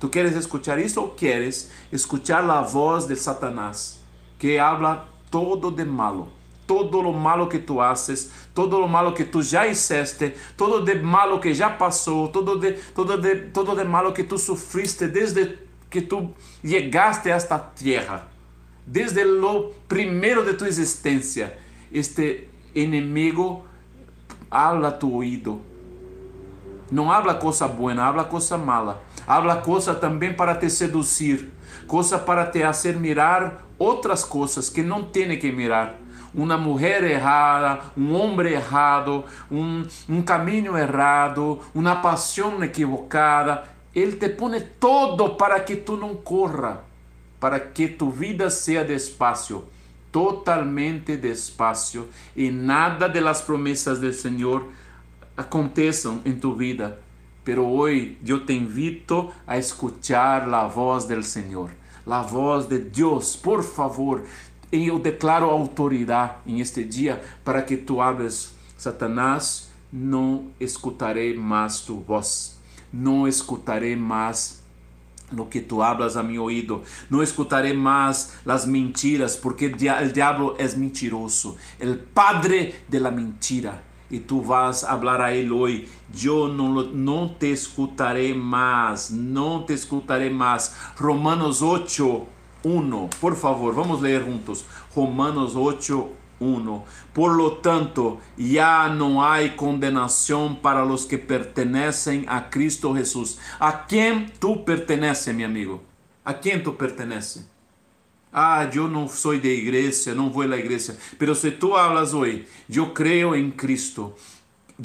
¿Tú 0.00 0.10
quieres 0.10 0.34
escuchar 0.34 0.80
eso 0.80 1.02
o 1.02 1.16
quieres 1.16 1.70
escuchar 1.92 2.42
la 2.42 2.62
voz 2.62 3.06
de 3.06 3.14
Satanás 3.14 4.00
que 4.40 4.58
habla 4.58 5.04
todo 5.30 5.70
de 5.70 5.84
malo? 5.84 6.37
Todo 6.68 7.02
lo 7.02 7.12
malo 7.12 7.48
que 7.48 7.58
tu 7.58 7.80
haces, 7.80 8.30
todo 8.54 8.78
lo 8.78 8.86
malo 8.86 9.14
que 9.14 9.24
tu 9.24 9.42
já 9.42 9.66
hiciste, 9.66 10.36
todo 10.54 10.84
de 10.84 10.94
malo 10.96 11.40
que 11.40 11.54
já 11.54 11.70
passou, 11.70 12.28
todo 12.28 12.56
de, 12.56 12.74
todo 12.94 13.16
de, 13.16 13.50
todo 13.50 13.74
de 13.74 13.84
malo 13.84 14.12
que 14.12 14.22
tu 14.22 14.36
sufriste 14.36 15.08
desde 15.08 15.58
que 15.88 16.02
tu 16.02 16.34
llegaste 16.62 17.32
a 17.32 17.36
esta 17.36 17.58
tierra, 17.58 18.28
desde 18.86 19.24
lo 19.24 19.72
primeiro 19.88 20.44
de 20.44 20.52
tu 20.52 20.66
existência, 20.66 21.58
este 21.90 22.50
inimigo 22.74 23.64
habla 24.50 24.88
a 24.88 24.98
tu 24.98 25.16
oído 25.16 25.62
Não 26.90 27.12
habla 27.12 27.34
coisa 27.34 27.68
boa, 27.68 27.92
habla 28.02 28.24
coisa 28.24 28.56
mala. 28.56 29.02
Habla 29.26 29.56
coisa 29.56 29.94
também 29.94 30.32
para 30.32 30.54
te 30.54 30.70
seduzir, 30.70 31.50
coisa 31.86 32.18
para 32.18 32.46
te 32.46 32.62
fazer 32.62 32.96
mirar 32.96 33.66
outras 33.78 34.24
coisas 34.24 34.70
que 34.70 34.82
não 34.82 35.04
tem 35.04 35.38
que 35.38 35.52
mirar. 35.52 35.96
Uma 36.34 36.56
mulher 36.56 37.02
errada, 37.04 37.80
um 37.96 38.14
homem 38.14 38.52
errado, 38.52 39.24
um, 39.50 39.86
um 40.08 40.22
caminho 40.22 40.76
errado, 40.76 41.60
uma 41.74 41.96
paixão 41.96 42.62
equivocada. 42.62 43.64
Ele 43.94 44.16
te 44.16 44.28
põe 44.28 44.60
todo 44.78 45.30
para 45.30 45.58
que 45.60 45.76
tu 45.76 45.96
não 45.96 46.14
corra, 46.14 46.84
para 47.40 47.58
que 47.58 47.88
tu 47.88 48.10
vida 48.10 48.50
seja 48.50 48.84
despacio, 48.84 49.64
totalmente 50.12 51.16
despacio, 51.16 52.08
e 52.36 52.50
nada 52.50 53.08
de 53.08 53.20
las 53.20 53.40
promessas 53.40 53.98
do 53.98 54.12
Senhor 54.12 54.68
aconteçam 55.36 56.20
em 56.24 56.34
tu 56.34 56.54
vida. 56.54 56.98
Pero 57.44 57.66
hoje 57.66 58.18
eu 58.26 58.44
te 58.44 58.52
invito 58.52 59.32
a 59.46 59.56
escuchar 59.56 60.52
a 60.52 60.66
voz 60.66 61.06
do 61.06 61.22
Senhor, 61.22 61.70
a 62.06 62.20
voz 62.20 62.66
de 62.66 62.78
Deus. 62.78 63.36
Por 63.36 63.62
favor, 63.62 64.22
eu 64.72 64.98
declaro 64.98 65.46
autoridade 65.46 66.34
em 66.46 66.60
este 66.60 66.84
dia 66.84 67.22
para 67.44 67.62
que 67.62 67.76
tu 67.76 68.00
abres, 68.00 68.52
Satanás, 68.76 69.68
não 69.92 70.48
escutarei 70.60 71.36
mais 71.36 71.80
tu 71.80 72.00
voz, 72.00 72.58
não 72.92 73.26
escutarei 73.26 73.96
mais 73.96 74.58
lo 75.32 75.46
que 75.46 75.60
tu 75.60 75.82
hablas 75.82 76.16
a 76.16 76.22
mi 76.22 76.38
oído. 76.38 76.82
No 77.10 77.22
escutaré 77.22 77.74
más 77.74 78.38
las 78.44 78.66
mentiras, 78.66 79.36
porque 79.36 79.66
el 79.66 80.12
diablo 80.12 80.56
es 80.58 80.76
mentiroso, 80.76 81.56
el 81.78 81.98
padre 81.98 82.82
de 82.88 83.00
la 83.00 83.10
mentira. 83.10 83.82
E 84.10 84.18
tu 84.18 84.40
vas 84.40 84.84
hablar 84.84 85.20
a 85.20 85.34
ele 85.34 85.50
hoje: 85.50 85.86
Eu 86.24 86.48
não, 86.48 86.82
não 86.82 87.28
te 87.28 87.52
escutarei 87.52 88.32
mais, 88.32 89.10
não 89.10 89.62
te 89.66 89.74
escutarei 89.74 90.30
mais. 90.30 90.74
Romanos 90.96 91.60
8, 91.60 92.26
1. 92.62 93.10
Por 93.20 93.36
favor, 93.36 93.74
vamos 93.74 94.02
ler 94.02 94.24
juntos. 94.24 94.64
Romanos 94.94 95.54
8, 95.54 96.10
1. 96.40 96.84
Por 97.12 97.32
lo 97.36 97.58
tanto, 97.58 98.20
ya 98.36 98.88
no 98.88 99.24
hay 99.24 99.50
condenación 99.56 100.56
para 100.56 100.84
los 100.84 101.06
que 101.06 101.18
pertenecen 101.18 102.26
a 102.28 102.50
Cristo 102.50 102.94
Jesús. 102.94 103.38
¿A 103.58 103.86
quién 103.86 104.32
tú 104.38 104.64
perteneces, 104.64 105.34
mi 105.34 105.44
amigo? 105.44 105.82
¿A 106.24 106.34
quién 106.34 106.62
tú 106.62 106.76
perteneces? 106.76 107.48
Ah, 108.30 108.68
eu 108.74 108.86
não 108.86 109.08
sou 109.08 109.38
de 109.38 109.48
igreja, 109.48 110.14
não 110.14 110.30
vou 110.30 110.42
à 110.42 110.58
igreja. 110.58 110.96
Pero 111.18 111.34
se 111.34 111.50
tu 111.50 111.74
hablas 111.74 112.12
hoje, 112.12 112.46
eu 112.68 112.90
creio 112.90 113.34
em 113.34 113.50
Cristo. 113.50 114.14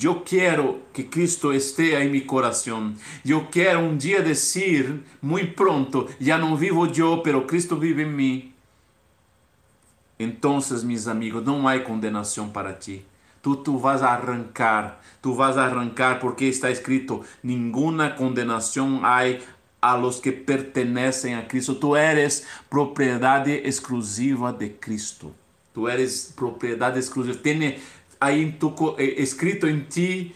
Eu 0.02 0.22
quero 0.22 0.82
que 0.92 1.04
Cristo 1.04 1.54
esteja 1.54 2.04
em 2.04 2.10
meu 2.10 2.26
coração. 2.26 2.94
Eu 3.24 3.46
quero 3.46 3.80
um 3.80 3.96
dia 3.96 4.24
dizer, 4.24 5.00
muito 5.22 5.54
pronto, 5.54 6.10
já 6.20 6.38
não 6.38 6.56
vivo 6.56 6.88
eu, 6.88 7.20
pero 7.20 7.46
Cristo 7.46 7.76
vive 7.78 8.02
em 8.02 8.12
mim. 8.12 8.54
Então, 10.18 10.60
meus 10.84 11.08
amigos, 11.08 11.44
não 11.44 11.68
há 11.68 11.80
condenação 11.80 12.50
para 12.50 12.74
ti. 12.74 13.06
Tu, 13.42 13.56
tu 13.58 13.78
vas 13.78 14.02
arrancar, 14.02 15.02
tu 15.22 15.34
vas 15.34 15.58
arrancar, 15.58 16.20
porque 16.20 16.46
está 16.46 16.72
escrito: 16.72 17.24
nenhuma 17.44 18.10
condenação 18.10 19.02
há 19.04 19.24
a 19.82 19.96
los 19.96 20.20
que 20.20 20.32
pertenecem 20.32 21.36
a 21.36 21.42
Cristo. 21.44 21.76
Tu 21.76 21.96
eres 21.96 22.48
propriedade 22.70 23.52
exclusiva 23.52 24.54
de 24.54 24.70
Cristo. 24.70 25.36
Tu 25.74 25.90
eres 25.90 26.32
propriedade 26.34 26.98
exclusiva. 27.00 27.38
Tem 27.38 27.78
aí 28.24 28.52
tu, 28.54 28.74
eh, 28.98 29.22
escrito 29.22 29.68
em 29.68 29.82
ti 29.82 30.36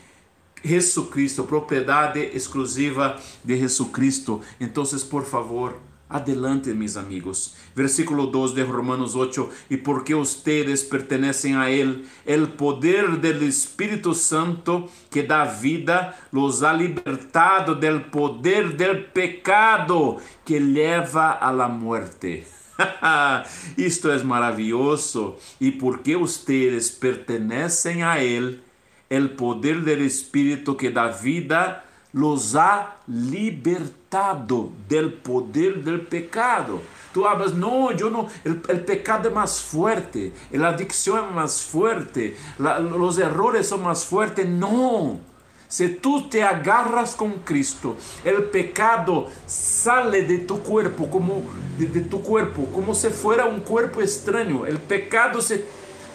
Jesucristo, 0.63 1.43
propriedade 1.43 2.19
exclusiva 2.33 3.19
de 3.43 3.57
Jesucristo. 3.57 4.41
Então, 4.59 4.83
por 5.09 5.23
favor, 5.23 5.79
Adelante, 6.09 6.73
mis 6.73 6.95
amigos. 6.95 7.53
Versículo 7.75 8.27
2 8.27 8.55
de 8.55 8.63
Romanos 8.63 9.13
8. 9.13 9.49
Y 9.69 9.77
porque 9.77 10.15
ustedes 10.15 10.85
pertenecen 10.85 11.57
a 11.57 11.69
Él, 11.69 12.07
el 12.25 12.47
poder 12.53 13.19
del 13.19 13.43
Espíritu 13.43 14.13
Santo 14.13 14.89
que 15.11 15.23
da 15.23 15.43
vida 15.43 16.17
los 16.31 16.63
ha 16.63 16.71
libertado 16.71 17.75
del 17.75 18.05
poder 18.05 18.77
del 18.77 19.07
pecado 19.07 20.17
que 20.45 20.61
lleva 20.61 21.33
a 21.33 21.51
la 21.51 21.67
muerte. 21.67 22.47
Isto 23.77 24.13
es 24.13 24.23
maravilloso. 24.23 25.39
Y 25.59 25.71
porque 25.71 26.15
ustedes 26.15 26.91
pertenecen 26.91 28.03
a 28.03 28.19
Él, 28.19 28.63
el 29.09 29.31
poder 29.31 29.81
del 29.81 30.01
Espíritu 30.01 30.75
que 30.75 30.91
da 30.91 31.07
vida 31.07 31.83
los 32.13 32.55
ha 32.55 32.97
libertado 33.07 34.71
del 34.87 35.13
poder 35.13 35.83
del 35.83 36.01
pecado. 36.01 36.81
Tú 37.13 37.25
hablas, 37.27 37.53
no, 37.53 37.91
yo 37.91 38.09
no, 38.09 38.27
el, 38.43 38.61
el 38.67 38.81
pecado 38.81 39.29
es 39.29 39.35
más 39.35 39.61
fuerte, 39.61 40.33
la 40.51 40.69
adicción 40.69 41.25
es 41.25 41.35
más 41.35 41.61
fuerte, 41.63 42.37
la, 42.59 42.79
los 42.79 43.17
errores 43.17 43.67
son 43.67 43.83
más 43.83 44.05
fuertes. 44.05 44.47
No, 44.47 45.19
si 45.67 45.89
tú 45.89 46.29
te 46.29 46.43
agarras 46.43 47.15
con 47.15 47.39
Cristo, 47.39 47.97
el 48.23 48.43
pecado 48.45 49.29
sale 49.45 50.23
de 50.23 50.39
tu 50.39 50.59
cuerpo 50.59 51.09
como 51.09 51.43
de, 51.77 52.01
tu 52.01 52.21
cuerpo 52.21 52.65
como 52.67 52.95
si 52.95 53.09
fuera 53.09 53.45
un 53.45 53.59
cuerpo 53.59 54.01
extraño. 54.01 54.65
El 54.65 54.79
pecado 54.79 55.41
se 55.41 55.65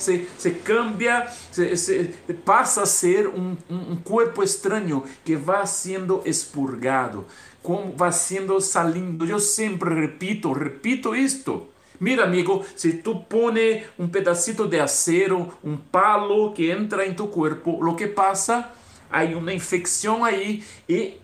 se, 0.02 0.26
se 0.36 0.58
cambia, 0.58 1.28
se, 1.52 1.76
se, 1.76 2.04
passa 2.44 2.82
a 2.82 2.86
ser 2.86 3.28
um, 3.28 3.56
um 3.70 3.96
corpo 3.96 4.42
estranho 4.42 5.04
que 5.24 5.36
vai 5.36 5.64
sendo 5.66 6.22
expurgado, 6.24 7.24
como 7.62 7.92
vai 7.92 8.12
sendo 8.12 8.60
salindo. 8.60 9.24
Eu 9.24 9.38
sempre 9.38 9.94
repito, 9.94 10.52
repito 10.52 11.14
isto. 11.14 11.68
Mira, 12.00 12.24
amigo, 12.24 12.64
se 12.74 12.94
tu 12.94 13.20
pone 13.20 13.84
um 13.96 14.08
pedacito 14.08 14.66
de 14.66 14.80
acero, 14.80 15.52
um 15.62 15.76
palo 15.76 16.52
que 16.52 16.68
entra 16.68 17.06
em 17.06 17.14
tu 17.14 17.28
corpo, 17.28 17.78
o 17.80 17.94
que 17.94 18.08
passa? 18.08 18.72
Há 19.12 19.24
uma 19.36 19.52
infecção 19.52 20.24
aí 20.24 20.64
e 20.88 21.20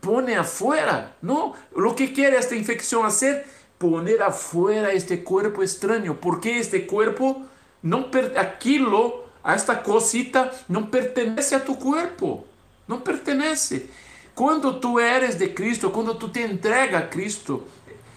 pone 0.00 0.34
afuera. 0.34 1.12
Não, 1.22 1.54
o 1.72 1.94
que 1.94 2.08
quer 2.08 2.32
esta 2.32 2.56
infecção 2.56 3.02
fazer? 3.02 3.44
Poner 3.78 4.22
afuera 4.22 4.94
este 4.94 5.18
corpo 5.18 5.62
estranho. 5.62 6.14
Porque 6.14 6.48
este 6.48 6.80
corpo 6.80 7.42
não 7.82 8.10
aquilo, 8.36 9.24
a 9.44 9.54
esta 9.54 9.76
cosita, 9.76 10.50
não 10.68 10.86
pertenece 10.86 11.54
a 11.54 11.60
tu 11.60 11.76
corpo. 11.76 12.46
Não 12.88 13.00
pertenece. 13.00 13.90
Quando 14.34 14.80
tu 14.80 14.98
eres 14.98 15.36
de 15.36 15.48
Cristo, 15.48 15.90
quando 15.90 16.14
tu 16.14 16.28
te 16.28 16.40
entrega 16.40 16.98
a 16.98 17.06
Cristo, 17.06 17.64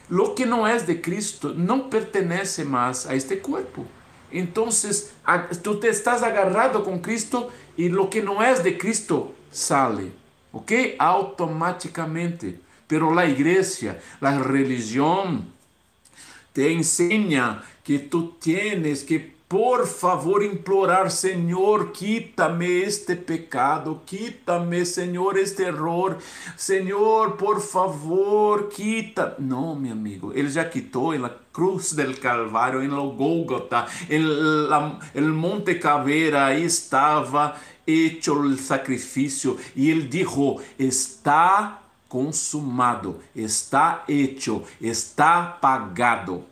lo 0.09 0.33
que 0.33 0.45
não 0.45 0.65
é 0.65 0.77
de 0.77 0.95
Cristo 0.95 1.53
não 1.53 1.89
pertenece 1.89 2.63
mais 2.63 3.07
a 3.07 3.15
este 3.15 3.37
corpo. 3.37 3.85
Então, 4.31 4.69
tu 5.61 5.75
te 5.75 5.87
estás 5.87 6.23
agarrado 6.23 6.81
com 6.83 6.99
Cristo 6.99 7.51
e 7.77 7.89
lo 7.89 8.07
que 8.07 8.21
não 8.21 8.41
é 8.41 8.53
de 8.59 8.73
Cristo 8.73 9.33
sale, 9.51 10.11
¿ok? 10.51 10.95
Automáticamente. 10.97 12.59
Pero 12.87 13.13
la 13.13 13.25
igreja, 13.25 13.97
la 14.19 14.37
religión, 14.39 15.45
te 16.53 16.71
enseña 16.71 17.63
que 17.83 17.99
tu 17.99 18.33
tienes 18.33 19.03
que 19.03 19.41
por 19.51 19.85
favor, 19.85 20.45
implorar, 20.45 21.11
Senhor, 21.11 21.91
quita-me 21.91 22.83
este 22.83 23.17
pecado, 23.17 24.01
quita-me, 24.05 24.85
Senhor, 24.85 25.37
este 25.37 25.63
error. 25.63 26.19
Senhor, 26.55 27.35
por 27.35 27.59
favor, 27.59 28.69
quita. 28.69 29.35
Não, 29.37 29.75
meu 29.75 29.91
amigo, 29.91 30.31
ele 30.33 30.49
já 30.49 30.63
quitou 30.63 31.19
na 31.19 31.29
cruz 31.51 31.93
del 31.93 32.19
Calvário, 32.19 32.83
em 32.83 32.89
Golgota, 32.89 33.87
em 34.09 35.27
Monte 35.29 35.75
Caveira, 35.75 36.45
aí 36.45 36.63
estava 36.63 37.55
hecho 37.85 38.33
o 38.33 38.57
sacrifício 38.57 39.57
e 39.75 39.89
ele 39.89 40.07
disse: 40.07 40.55
está 40.77 41.81
consumado, 42.07 43.19
está 43.35 44.03
hecho, 44.07 44.63
está 44.79 45.43
pagado. 45.43 46.43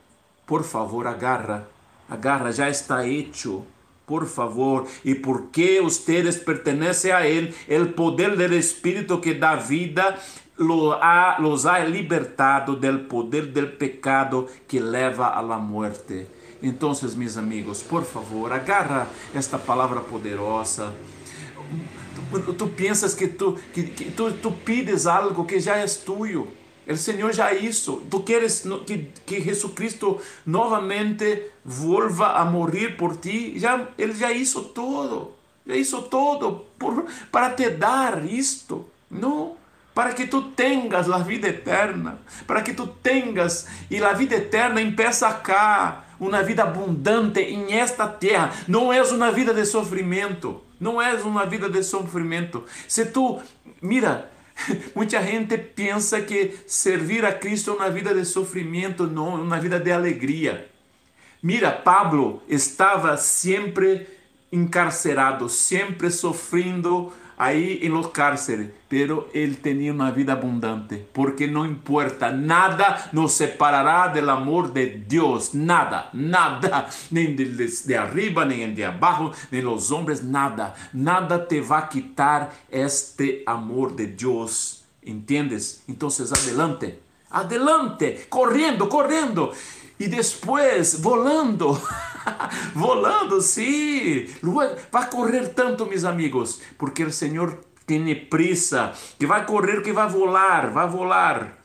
Por 0.46 0.64
favor, 0.64 1.06
agarra 1.06 1.68
agarra, 2.10 2.52
já 2.52 2.68
está 2.68 3.06
hecho. 3.06 3.66
Por 4.06 4.26
favor, 4.26 4.88
y 5.04 5.14
porque 5.14 5.80
ustedes 5.80 6.38
pertenecen 6.38 7.12
a 7.12 7.28
Él, 7.28 7.54
el 7.68 7.94
poder 7.94 8.36
del 8.36 8.54
Espíritu 8.54 9.22
que 9.22 9.36
da 9.36 9.56
vida 9.56 10.18
lo 10.18 10.49
los 10.60 11.66
ha 11.66 11.80
libertado 11.80 12.76
del 12.76 13.02
poder 13.02 13.52
del 13.54 13.72
pecado 13.72 14.48
que 14.68 14.80
leva 14.80 15.30
a 15.30 15.42
la 15.42 15.58
muerte. 15.58 16.28
Entonces, 16.62 17.16
mis 17.16 17.38
amigos, 17.38 17.82
por 17.82 18.04
favor, 18.04 18.52
agarra 18.52 19.08
esta 19.34 19.58
palavra 19.58 20.02
poderosa. 20.02 20.92
Tu, 22.32 22.54
tu 22.54 22.70
pensas 22.72 23.16
que 23.16 23.28
tu, 23.28 23.56
que, 23.74 23.92
que 23.92 24.06
tu, 24.12 24.32
tu 24.34 24.54
pides 24.54 25.08
algo 25.08 25.48
que 25.48 25.60
já 25.60 25.78
é 25.78 25.86
tuyo. 25.88 26.48
O 26.88 26.98
Senhor 26.98 27.32
já 27.32 27.54
isso. 27.54 28.02
Tu 28.10 28.24
queres 28.24 28.64
que, 28.86 29.12
que 29.26 29.42
Jesucristo 29.42 30.20
novamente 30.46 31.52
volva 31.64 32.40
a 32.40 32.46
morrer 32.46 32.98
por 32.98 33.16
ti? 33.16 33.60
Já, 33.60 33.88
ele 33.98 34.14
já 34.14 34.32
isso 34.32 34.64
todo. 34.64 35.36
Já 35.66 35.76
hizo 35.76 36.02
todo 36.02 36.66
por, 36.80 37.06
para 37.32 37.52
te 37.52 37.70
dar 37.70 38.26
isto. 38.26 38.88
Não 39.10 39.59
para 39.94 40.14
que 40.14 40.28
tu 40.28 40.42
tengas 40.42 41.10
a 41.10 41.20
vida 41.20 41.48
eterna, 41.48 42.20
para 42.48 42.62
que 42.62 42.74
tu 42.74 42.88
tengas 42.88 43.68
e 43.90 44.04
a 44.04 44.14
vida 44.14 44.36
eterna 44.36 44.82
empieza 44.82 45.28
acá, 45.28 46.06
uma 46.20 46.44
vida 46.44 46.64
abundante 46.64 47.40
em 47.40 47.74
esta 47.74 48.08
terra. 48.08 48.54
Não 48.68 48.92
é 48.92 49.02
uma 49.02 49.32
vida 49.32 49.54
de 49.54 49.66
sofrimento, 49.66 50.62
não 50.80 51.02
é 51.02 51.14
uma 51.16 51.46
vida 51.46 51.70
de 51.70 51.84
sofrimento. 51.84 52.64
Se 52.88 53.06
tu, 53.06 53.42
mira, 53.82 54.30
muita 54.96 55.22
gente 55.22 55.58
pensa 55.58 56.22
que 56.22 56.60
servir 56.68 57.26
a 57.26 57.34
Cristo 57.34 57.72
é 57.72 57.74
uma 57.74 57.90
vida 57.90 58.14
de 58.14 58.26
sofrimento, 58.26 59.08
não, 59.08 59.38
é 59.38 59.42
uma 59.42 59.60
vida 59.60 59.80
de 59.80 59.92
alegria. 59.92 60.70
Mira, 61.42 61.72
Pablo 61.72 62.44
estava 62.48 63.16
sempre 63.16 64.08
encarcerado, 64.52 65.48
sempre 65.48 66.12
sofrendo 66.12 67.14
ahí 67.40 67.80
en 67.84 67.94
los 67.94 68.10
cárceles, 68.10 68.70
pero 68.90 69.30
él 69.34 69.60
tenía 69.60 69.94
una 69.94 70.12
vida 70.12 70.34
abundante, 70.34 71.08
porque 71.14 71.48
no 71.48 71.66
importa, 71.66 72.32
nada 72.32 73.10
nos 73.14 73.32
separará 73.32 74.14
del 74.14 74.30
amor 74.30 74.74
de 74.74 75.06
Dios, 75.08 75.56
nada, 75.56 76.10
nada, 76.12 76.90
ni 77.10 77.28
de, 77.28 77.72
de 77.86 77.98
arriba, 77.98 78.44
ni 78.44 78.62
el 78.62 78.76
de 78.76 78.86
abajo, 78.86 79.32
ni 79.52 79.62
los 79.62 79.90
hombres, 79.90 80.22
nada, 80.22 80.76
nada 80.92 81.48
te 81.48 81.62
va 81.62 81.80
a 81.80 81.90
quitar 81.90 82.52
este 82.70 83.42
amor 83.48 83.96
de 83.96 84.08
Dios, 84.08 84.84
¿entiendes? 85.02 85.82
Entonces, 85.88 86.34
adelante, 86.34 87.00
adelante, 87.30 88.26
corriendo, 88.28 88.90
corriendo. 88.90 89.54
E 90.00 90.08
depois 90.08 91.02
volando, 91.02 91.78
volando, 92.74 93.42
sim. 93.42 94.28
Vai 94.92 95.10
correr 95.10 95.50
tanto, 95.50 95.86
meus 95.86 96.04
amigos, 96.04 96.62
porque 96.78 97.04
o 97.04 97.12
Senhor 97.12 97.60
tem 97.86 98.16
prisa, 98.16 98.94
que 99.18 99.26
vai 99.26 99.46
correr, 99.46 99.82
que 99.82 99.92
vai 99.92 100.08
volar, 100.08 100.72
vai 100.72 100.88
volar. 100.88 101.58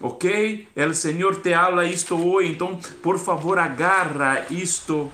Ok? 0.00 0.68
O 0.76 0.94
Senhor 0.94 1.40
te 1.40 1.54
habla 1.54 1.84
isto 1.84 2.16
hoje, 2.16 2.52
então, 2.52 2.78
por 3.02 3.18
favor, 3.18 3.58
agarra 3.58 4.46
isto. 4.50 5.10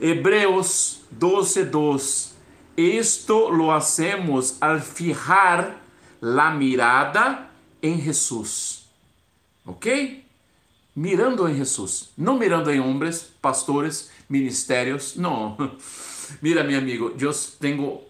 Hebreus 0.00 1.04
12, 1.10 1.64
2. 1.64 2.34
Esto 2.76 3.50
lo 3.50 3.72
hacemos 3.72 4.56
al 4.60 4.80
fijar 4.80 5.78
la 6.20 6.50
mirada 6.50 7.50
em 7.82 8.00
Jesus. 8.00 8.86
Ok? 9.64 10.24
Mirando 10.94 11.48
em 11.48 11.56
Jesus, 11.56 12.10
não 12.16 12.38
mirando 12.38 12.70
em 12.70 12.80
homens, 12.80 13.32
pastores, 13.40 14.10
ministérios, 14.28 15.16
não. 15.16 15.56
Mira, 16.40 16.62
meu 16.62 16.78
amigo, 16.78 17.14
eu 17.18 17.32
tenho, 17.58 18.00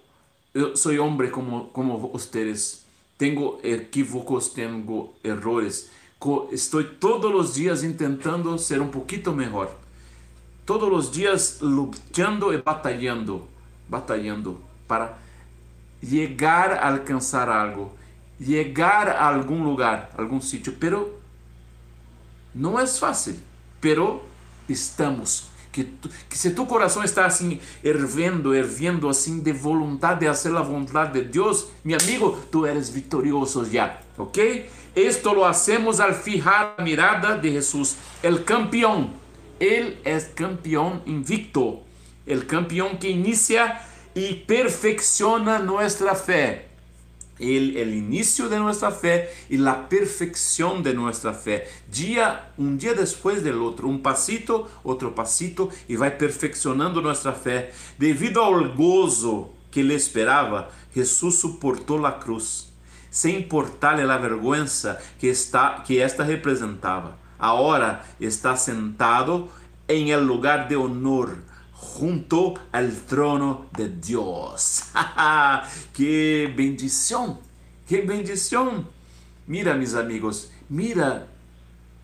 eu 0.52 0.76
sou 0.76 0.92
homem 1.00 1.30
como 1.30 1.66
como 1.66 1.98
vocês, 1.98 2.84
tenho 3.16 3.58
equívocos, 3.62 4.48
tenho 4.48 5.10
errores, 5.22 5.90
estou 6.50 6.84
todos 6.84 7.34
os 7.34 7.54
dias 7.54 7.82
tentando 7.96 8.58
ser 8.58 8.80
um 8.80 8.88
pouquinho 8.88 9.32
melhor, 9.32 9.74
todos 10.66 11.06
os 11.06 11.10
dias 11.10 11.58
lutando 11.60 12.52
e 12.52 12.58
batalhando, 12.58 13.48
batalhando 13.88 14.60
para 14.86 15.18
chegar 16.04 16.72
a 16.72 16.90
alcançar 16.90 17.48
algo, 17.48 17.92
chegar 18.44 19.08
a 19.08 19.34
algum 19.34 19.62
lugar, 19.62 20.10
algum 20.16 20.40
sítio, 20.40 20.76
pero 20.78 21.21
não 22.54 22.78
é 22.78 22.86
fácil, 22.86 23.36
pero 23.80 24.24
estamos. 24.68 25.50
Que, 25.70 25.84
tu, 25.84 26.10
que 26.28 26.36
se 26.36 26.50
tu 26.50 26.66
coração 26.66 27.02
está 27.02 27.24
assim, 27.24 27.58
hervendo, 27.82 28.54
herviendo 28.54 29.08
assim 29.08 29.40
de 29.40 29.52
vontade 29.52 30.20
de 30.20 30.26
fazer 30.26 30.54
a 30.54 30.60
vontade 30.60 31.14
de 31.14 31.28
Deus, 31.28 31.68
meu 31.82 31.98
amigo, 31.98 32.38
tu 32.50 32.66
eres 32.66 32.90
vitorioso 32.90 33.64
já, 33.64 33.98
ok? 34.18 34.68
Esto 34.94 35.32
lo 35.32 35.46
hacemos 35.46 35.98
al 35.98 36.14
fijar 36.14 36.74
la 36.76 36.84
mirada 36.84 37.38
de 37.38 37.50
Jesús, 37.52 37.96
el 38.22 38.44
campeón. 38.44 39.14
Él 39.58 39.98
es 40.04 40.24
campeón 40.34 41.02
invicto, 41.06 41.82
el 42.26 42.46
campeón 42.46 42.98
que 42.98 43.08
inicia 43.08 43.80
y 44.14 44.34
perfecciona 44.34 45.58
nuestra 45.58 46.14
fe 46.14 46.71
el, 47.38 47.76
el 47.76 47.94
inicio 47.94 48.48
de 48.48 48.58
nuestra 48.58 48.90
fe 48.90 49.30
y 49.48 49.56
la 49.56 49.88
perfección 49.88 50.82
de 50.82 50.94
nuestra 50.94 51.34
fe. 51.34 51.64
Día, 51.90 52.52
un 52.56 52.78
día 52.78 52.94
después 52.94 53.42
del 53.42 53.60
otro, 53.62 53.88
un 53.88 54.02
pasito, 54.02 54.70
otro 54.82 55.14
pasito, 55.14 55.70
y 55.88 55.96
va 55.96 56.10
perfeccionando 56.10 57.00
nuestra 57.00 57.32
fe. 57.32 57.72
Debido 57.98 58.44
al 58.44 58.74
gozo 58.74 59.54
que 59.70 59.82
le 59.82 59.94
esperaba, 59.94 60.70
Jesús 60.94 61.40
soportó 61.40 61.98
la 61.98 62.18
cruz, 62.18 62.72
sem 63.10 63.36
importarle 63.36 64.04
la 64.04 64.18
vergüenza 64.18 64.98
que, 65.20 65.30
está, 65.30 65.82
que 65.86 66.04
esta 66.04 66.24
representaba. 66.24 67.16
Ahora 67.38 68.04
está 68.20 68.56
sentado 68.56 69.48
en 69.88 70.08
el 70.08 70.24
lugar 70.24 70.68
de 70.68 70.76
honor 70.76 71.51
junto 71.82 72.54
al 72.70 72.92
trono 73.06 73.66
de 73.76 73.88
Dios. 73.88 74.84
¡Qué 75.92 76.52
bendición! 76.56 77.40
¡Qué 77.86 78.02
bendición! 78.02 78.88
Mira, 79.46 79.74
mis 79.74 79.94
amigos, 79.94 80.50
mira 80.68 81.26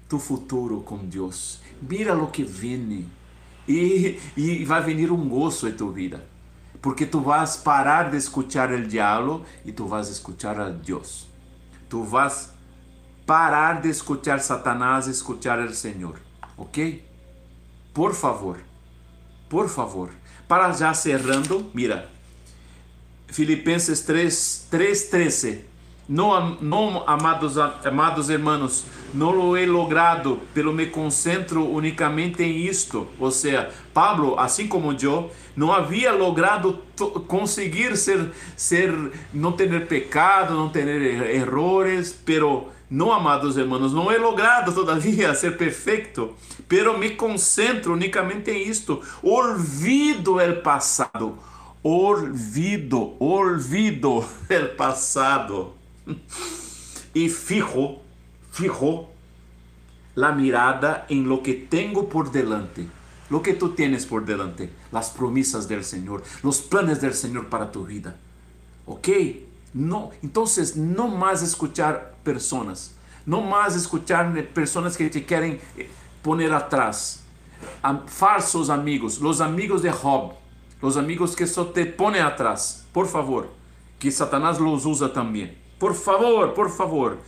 tu 0.08 0.18
futuro 0.18 0.84
com 0.84 0.98
Deus. 1.08 1.60
Mira 1.80 2.12
lo 2.12 2.30
que 2.30 2.42
viene. 2.42 3.06
E, 3.68 4.18
e 4.36 4.64
vai 4.64 4.82
venir 4.82 5.12
um 5.12 5.28
gozo 5.28 5.68
em 5.68 5.72
tua 5.72 5.92
vida. 5.92 6.24
Porque 6.82 7.06
tu 7.06 7.20
vas 7.20 7.56
parar 7.56 8.10
de 8.10 8.16
escuchar 8.16 8.72
o 8.72 8.86
diabo 8.86 9.44
e 9.64 9.70
tu 9.70 9.86
vas 9.86 10.08
escuchar 10.08 10.60
a 10.60 10.70
Deus. 10.70 11.28
Tu 11.88 12.02
vas 12.02 12.52
parar 13.24 13.80
de 13.80 13.90
escuchar 13.90 14.40
Satanás 14.40 15.06
e 15.06 15.10
escuchar 15.12 15.60
o 15.60 15.72
Senhor. 15.72 16.20
Ok? 16.56 17.02
Por 17.94 18.14
favor 18.14 18.67
por 19.48 19.68
favor. 19.68 20.10
Para 20.46 20.72
já 20.72 20.94
cerrando, 20.94 21.70
mira, 21.74 22.08
Filipenses 23.28 24.00
3, 24.00 25.06
13. 25.10 25.64
Não, 26.08 26.56
não, 26.62 27.04
amados, 27.06 27.58
amados 27.58 28.30
irmãos, 28.30 28.86
não 29.12 29.30
lo 29.30 29.54
he 29.58 29.66
logrado, 29.66 30.40
pelo 30.54 30.72
me 30.72 30.86
concentro 30.86 31.62
unicamente 31.70 32.42
em 32.42 32.64
isto. 32.64 33.06
Ou 33.18 33.30
seja, 33.30 33.70
Pablo, 33.92 34.38
assim 34.40 34.66
como 34.66 34.96
eu, 35.02 35.30
não 35.54 35.70
havia 35.70 36.10
logrado 36.12 36.78
conseguir 37.26 37.94
ser, 37.98 38.30
ser, 38.56 38.90
não 39.34 39.52
ter 39.52 39.86
pecado, 39.86 40.54
não 40.54 40.70
ter 40.70 40.88
errores, 40.88 42.18
pero 42.24 42.68
não, 42.90 43.12
amados 43.12 43.58
irmãos, 43.58 43.92
não 43.92 44.10
he 44.10 44.16
logrado 44.16 44.72
todavia 44.72 45.34
ser 45.36 45.58
perfeito, 45.58 46.34
pero 46.66 46.98
me 46.98 47.10
concentro 47.10 47.92
unicamente 47.92 48.50
em 48.50 48.66
isto. 48.66 49.02
Olvido 49.22 50.38
o 50.38 50.62
passado. 50.62 51.38
Olvido, 51.82 53.14
olvido 53.20 54.18
o 54.20 54.76
passado. 54.76 55.74
E 57.14 57.28
fijo, 57.28 57.98
fijo 58.50 59.08
la 60.16 60.32
mirada 60.32 61.04
em 61.10 61.22
lo 61.22 61.42
que 61.42 61.54
tengo 61.54 62.08
por 62.08 62.30
delante. 62.30 62.88
Lo 63.28 63.42
que 63.42 63.52
tú 63.52 63.70
tienes 63.70 64.06
por 64.06 64.24
delante, 64.24 64.70
las 64.90 65.10
promesas 65.10 65.68
del 65.68 65.84
Señor, 65.84 66.22
los 66.42 66.62
planes 66.62 67.02
del 67.02 67.12
Señor 67.12 67.48
para 67.48 67.70
tu 67.70 67.84
vida. 67.84 68.16
¿Ok? 68.86 69.08
No, 69.74 70.10
entonces 70.22 70.76
no 70.76 71.08
más 71.08 71.42
escuchar 71.42 72.14
personas, 72.28 72.94
no 73.24 73.40
más 73.40 73.74
escuchar 73.74 74.24
personas 74.48 74.96
que 74.98 75.08
te 75.08 75.24
quieren 75.24 75.58
eh, 75.78 75.88
poner 76.22 76.52
atrás. 76.52 77.24
falsos 78.06 78.68
amigos, 78.68 79.18
los 79.18 79.40
amigos 79.40 79.80
de 79.82 79.90
Job, 79.90 80.34
los 80.82 80.96
amigos 80.96 81.34
que 81.34 81.46
só 81.46 81.62
te 81.76 81.86
ponen 81.86 82.22
atrás. 82.22 82.84
Por 82.92 83.06
favor, 83.06 83.48
que 83.98 84.10
Satanás 84.10 84.60
los 84.60 84.84
usa 84.84 85.10
también. 85.10 85.56
Por 85.78 85.94
favor, 85.94 86.52
por 86.52 86.70
favor. 86.70 87.18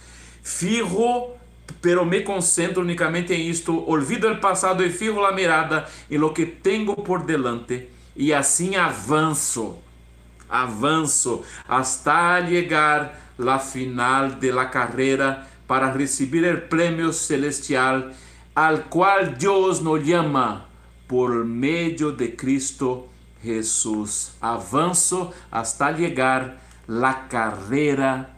Fijo, 0.43 1.37
pero 1.81 2.05
me 2.05 2.23
concentro 2.23 2.83
únicamente 2.83 3.35
en 3.35 3.51
esto. 3.51 3.73
Olvido 3.87 4.29
el 4.29 4.39
pasado 4.39 4.85
y 4.85 4.91
fijo 4.91 5.23
la 5.23 5.33
mirada 5.33 5.89
en 6.11 6.21
lo 6.21 6.35
que 6.35 6.45
tengo 6.45 6.95
por 6.95 7.25
delante. 7.25 7.89
E 8.17 8.35
assim 8.35 8.77
avanço 8.77 9.79
avanço 10.51 11.45
hasta 11.67 12.41
llegar 12.41 13.30
la 13.41 13.59
final 13.59 14.39
de 14.39 14.53
la 14.53 14.71
carrera 14.71 15.49
para 15.67 15.93
recibir 15.93 16.45
el 16.45 16.63
premio 16.63 17.13
celestial 17.13 18.13
al 18.55 18.85
cual 18.85 19.37
Dios 19.39 19.83
nos 19.83 20.05
llama 20.05 20.67
por 21.07 21.45
medio 21.45 22.13
de 22.13 22.37
Cristo 22.37 23.09
Jesús. 23.43 24.33
Avanzo 24.41 25.33
hasta 25.51 25.93
llegar 25.93 26.61
la 26.87 27.29
carrera 27.29 28.37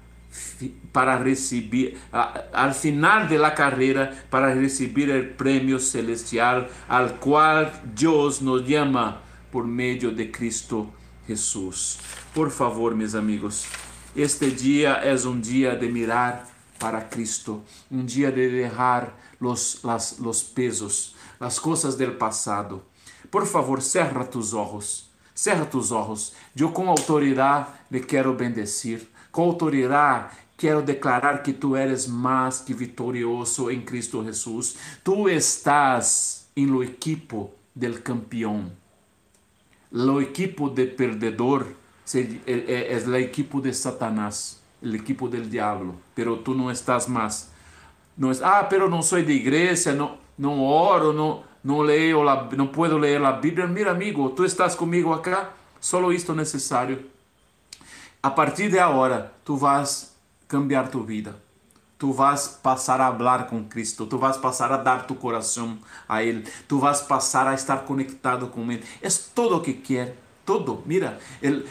para 0.93 1.19
recibir 1.19 1.99
al 2.11 2.75
final 2.75 3.29
de 3.29 3.39
la 3.39 3.55
carrera 3.55 4.25
para 4.31 4.55
recibir 4.55 5.11
el 5.11 5.31
premio 5.31 5.79
celestial 5.79 6.69
al 6.89 7.17
cual 7.17 7.73
Dios 7.95 8.41
nos 8.41 8.67
llama 8.67 9.21
por 9.51 9.67
medio 9.67 10.11
de 10.11 10.31
Cristo 10.31 10.91
Jesús. 11.27 11.99
Por 12.35 12.51
favor, 12.51 12.95
mis 12.95 13.15
amigos, 13.15 13.67
este 14.15 14.51
dia 14.51 15.01
é 15.03 15.15
um 15.27 15.41
dia 15.41 15.75
de 15.75 15.89
mirar 15.89 16.49
para 16.79 17.01
Cristo, 17.01 17.63
um 17.91 18.05
dia 18.05 18.31
de 18.31 18.49
dejar 18.49 19.17
los, 19.41 19.83
las, 19.83 20.19
los 20.19 20.43
pesos, 20.43 21.15
as 21.41 21.59
coisas 21.59 21.97
del 21.97 22.17
passado. 22.17 22.83
Por 23.31 23.47
favor, 23.47 23.81
cerra 23.81 24.25
tus 24.25 24.53
ojos, 24.53 25.11
cerra 25.35 25.65
tus 25.65 25.91
ojos. 25.91 26.35
Eu 26.55 26.71
com 26.71 26.89
autoridade 26.89 27.69
lhe 27.91 28.01
quero 28.01 28.35
bendecir, 28.35 29.09
com 29.31 29.45
autoridade 29.45 30.37
quero 30.57 30.83
declarar 30.83 31.43
que 31.43 31.53
tu 31.53 31.75
eres 31.75 32.07
mais 32.07 32.61
que 32.61 32.75
vitorioso 32.75 33.71
em 33.71 33.81
Cristo 33.81 34.23
Jesus. 34.25 34.77
Tu 35.03 35.29
estás 35.29 36.47
em 36.55 36.67
lo 36.67 36.85
equipo 36.85 37.51
del 37.75 38.01
campeão. 38.03 38.71
Lo 39.91 40.21
equipo 40.21 40.69
de 40.69 40.87
perdedor 40.87 41.67
é 42.15 43.03
o 43.07 43.17
equipo 43.17 43.61
de 43.61 43.73
Satanás, 43.73 44.61
o 44.83 44.95
equipo 44.95 45.29
del 45.29 45.49
diablo, 45.49 45.97
pero 46.15 46.39
tu 46.39 46.55
não 46.55 46.71
estás 46.71 47.07
mais. 47.07 47.51
Não 48.17 48.31
es, 48.31 48.43
ah, 48.43 48.65
pero 48.65 48.91
não 48.91 49.03
sou 49.03 49.23
de 49.23 49.33
igreja, 49.33 49.95
não, 49.95 50.19
não 50.37 50.61
oro, 50.61 51.13
não, 51.13 51.45
não 51.65 51.81
leio, 51.81 52.23
la, 52.23 52.49
não 52.57 52.67
puedo 52.67 52.99
ler 52.99 53.23
a 53.25 53.33
Bíblia. 53.33 53.67
Mira, 53.67 53.91
amigo, 53.91 54.29
tu 54.31 54.45
estás 54.45 54.75
comigo 54.75 55.13
acá, 55.13 55.53
solo 55.81 56.13
isto 56.13 56.35
necessário. 56.35 57.07
A 58.23 58.31
partir 58.31 58.69
de 58.71 58.79
agora, 58.79 59.33
tu 59.45 59.57
vas 59.57 60.15
cambiar 60.47 60.89
tu 60.89 61.03
vida. 61.03 61.35
Tu 61.99 62.13
vas 62.13 62.49
passar 62.49 63.01
a 63.01 63.13
falar 63.13 63.47
com 63.47 63.65
Cristo, 63.65 64.07
tu 64.07 64.19
vas 64.19 64.37
passar 64.37 64.73
a 64.73 64.77
dar 64.77 65.07
tu 65.07 65.15
coração 65.15 65.79
a 66.09 66.23
Ele, 66.23 66.45
tu 66.67 66.81
vas 66.81 67.01
passar 67.01 67.47
a 67.47 67.55
estar 67.55 67.85
conectado 67.85 68.49
com 68.49 68.71
Ele. 68.71 68.85
É 69.01 69.09
todo 69.35 69.57
o 69.57 69.61
que 69.61 69.73
quer 69.73 70.17
todo. 70.45 70.83
Mira, 70.87 71.19
el, 71.41 71.65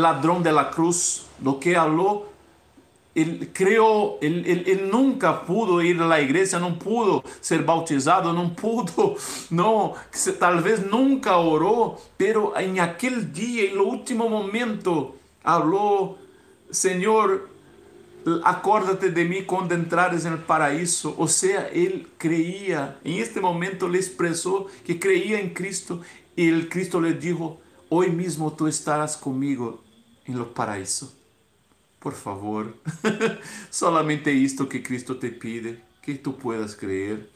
ladrón 0.00 0.42
de 0.42 0.52
la 0.52 0.70
cruz, 0.70 1.26
lo 1.42 1.58
que 1.58 1.76
habló, 1.76 2.28
él 3.14 3.50
creó, 3.52 4.18
él, 4.20 4.88
nunca 4.92 5.44
pudo 5.44 5.82
ir 5.82 6.00
a 6.00 6.06
la 6.06 6.20
iglesia, 6.20 6.58
no 6.58 6.78
pudo 6.78 7.24
ser 7.40 7.64
bautizado, 7.64 8.32
no 8.32 8.54
pudo, 8.54 9.16
no, 9.50 9.94
tal 10.38 10.62
vez 10.62 10.86
nunca 10.86 11.38
oró, 11.38 11.98
pero 12.16 12.56
en 12.56 12.80
aquel 12.80 13.32
día, 13.32 13.64
en 13.64 13.72
el 13.72 13.80
último 13.80 14.28
momento, 14.28 15.16
habló, 15.42 16.18
Señor, 16.70 17.48
acórdate 18.44 19.10
de 19.10 19.24
mí 19.24 19.42
cuando 19.42 19.74
entrares 19.74 20.24
en 20.24 20.34
el 20.34 20.38
paraíso. 20.38 21.14
O 21.18 21.28
sea, 21.28 21.68
él 21.68 22.08
creía, 22.18 22.98
en 23.04 23.14
este 23.14 23.40
momento 23.40 23.88
le 23.88 23.98
expresó 23.98 24.66
que 24.84 24.98
creía 24.98 25.40
en 25.40 25.54
Cristo 25.54 26.02
y 26.36 26.48
el 26.48 26.68
Cristo 26.68 27.00
le 27.00 27.14
dijo, 27.14 27.60
Hoy 27.90 28.10
mismo 28.10 28.52
tú 28.52 28.66
estarás 28.66 29.16
conmigo 29.16 29.82
en 30.26 30.38
lo 30.38 30.52
paraíso. 30.52 31.14
Por 31.98 32.14
favor, 32.14 32.76
solamente 33.70 34.44
esto 34.44 34.68
que 34.68 34.82
Cristo 34.82 35.16
te 35.16 35.30
pide, 35.30 35.82
que 36.02 36.14
tú 36.14 36.36
puedas 36.36 36.76
creer. 36.76 37.30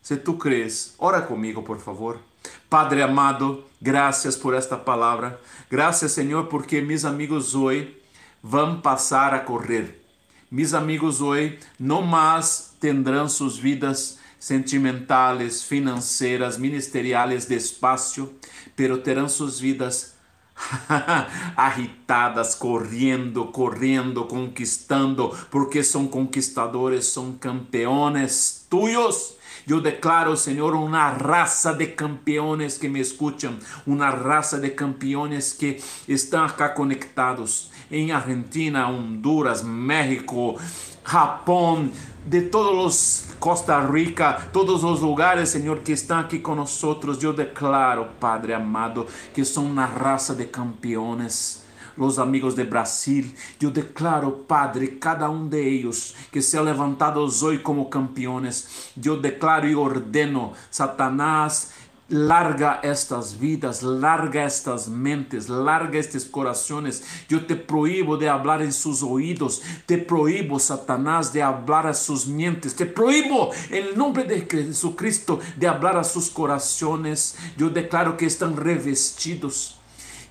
Si 0.00 0.16
tú 0.16 0.38
crees, 0.38 0.94
ora 0.98 1.26
conmigo, 1.26 1.64
por 1.64 1.80
favor. 1.80 2.20
Padre 2.68 3.02
amado, 3.02 3.68
gracias 3.80 4.36
por 4.36 4.54
esta 4.54 4.84
palavra. 4.84 5.40
Gracias, 5.70 6.12
Senhor, 6.12 6.48
porque 6.48 6.80
mis 6.80 7.04
amigos 7.04 7.54
hoje 7.54 8.00
vão 8.42 8.80
passar 8.80 9.34
a 9.34 9.44
correr. 9.44 10.02
Mis 10.50 10.72
amigos 10.72 11.20
hoje 11.20 11.58
não 11.78 12.00
mais 12.00 12.74
tendrão 12.78 13.28
suas 13.28 13.56
vidas 13.56 14.18
sentimentales, 14.38 15.62
financeiras, 15.62 16.58
ministeriales 16.58 17.46
despacio, 17.46 18.34
pero 18.76 18.98
terão 18.98 19.28
suas 19.28 19.58
vidas 19.58 20.14
agitadas, 21.56 22.54
correndo, 22.54 23.46
correndo, 23.46 24.24
conquistando, 24.24 25.36
porque 25.50 25.82
são 25.82 26.06
conquistadores, 26.06 27.06
são 27.06 27.32
campeones 27.32 28.66
tuyos. 28.70 29.36
Eu 29.66 29.80
declaro, 29.80 30.36
Senhor, 30.36 30.74
uma 30.74 31.08
raça 31.08 31.72
de 31.72 31.86
campeones 31.86 32.76
que 32.76 32.88
me 32.88 33.00
escutam, 33.00 33.58
uma 33.86 34.10
raça 34.10 34.60
de 34.60 34.68
campeones 34.70 35.54
que 35.54 35.82
estão 36.06 36.44
acá 36.44 36.68
conectados 36.68 37.70
em 37.90 38.12
Argentina, 38.12 38.88
Honduras, 38.88 39.62
México, 39.62 40.58
Japão, 41.04 41.90
de 42.24 42.40
todos 42.40 42.74
los 42.74 43.24
Costa 43.38 43.86
Rica, 43.86 44.48
todos 44.52 44.82
los 44.82 45.02
lugares, 45.02 45.50
Señor, 45.50 45.82
que 45.82 45.92
están 45.92 46.24
aquí 46.24 46.40
con 46.40 46.56
nosotros. 46.56 47.18
Yo 47.18 47.34
declaro, 47.34 48.08
Padre 48.18 48.54
amado, 48.54 49.06
que 49.34 49.44
son 49.44 49.66
una 49.66 49.86
raza 49.86 50.34
de 50.34 50.50
campeones. 50.50 51.60
Los 51.96 52.18
amigos 52.18 52.56
de 52.56 52.64
Brasil, 52.64 53.36
yo 53.60 53.70
declaro, 53.70 54.46
Padre, 54.48 54.98
cada 54.98 55.28
um 55.28 55.48
de 55.48 55.68
ellos 55.68 56.16
que 56.32 56.42
sean 56.42 56.64
levantados 56.64 57.40
hoy 57.42 57.62
como 57.62 57.88
campeones. 57.88 58.90
Yo 58.96 59.16
declaro 59.16 59.68
y 59.68 59.74
ordeno, 59.74 60.54
Satanás, 60.70 61.72
Larga 62.10 62.80
estas 62.82 63.32
vidas, 63.32 63.80
larga 63.80 64.42
estas 64.42 64.86
mentes, 64.86 65.46
larga 65.46 65.98
estes 65.98 66.22
corações. 66.22 67.02
Eu 67.30 67.46
te 67.46 67.54
proíbo 67.54 68.18
de 68.18 68.28
hablar 68.28 68.60
em 68.60 68.70
seus 68.70 69.02
ouvidos, 69.02 69.62
te 69.86 69.96
proíbo, 69.96 70.60
Satanás, 70.60 71.30
de 71.30 71.40
hablar 71.40 71.86
a 71.86 71.94
suas 71.94 72.26
mentes, 72.26 72.74
te 72.74 72.84
proíbo, 72.84 73.50
em 73.70 73.96
nome 73.96 74.22
de 74.24 74.46
Jesucristo, 74.66 75.40
de 75.56 75.66
hablar 75.66 75.96
a 75.96 76.04
seus 76.04 76.28
corações. 76.28 77.36
Eu 77.58 77.70
declaro 77.70 78.16
que 78.16 78.26
estão 78.26 78.54
revestidos. 78.54 79.82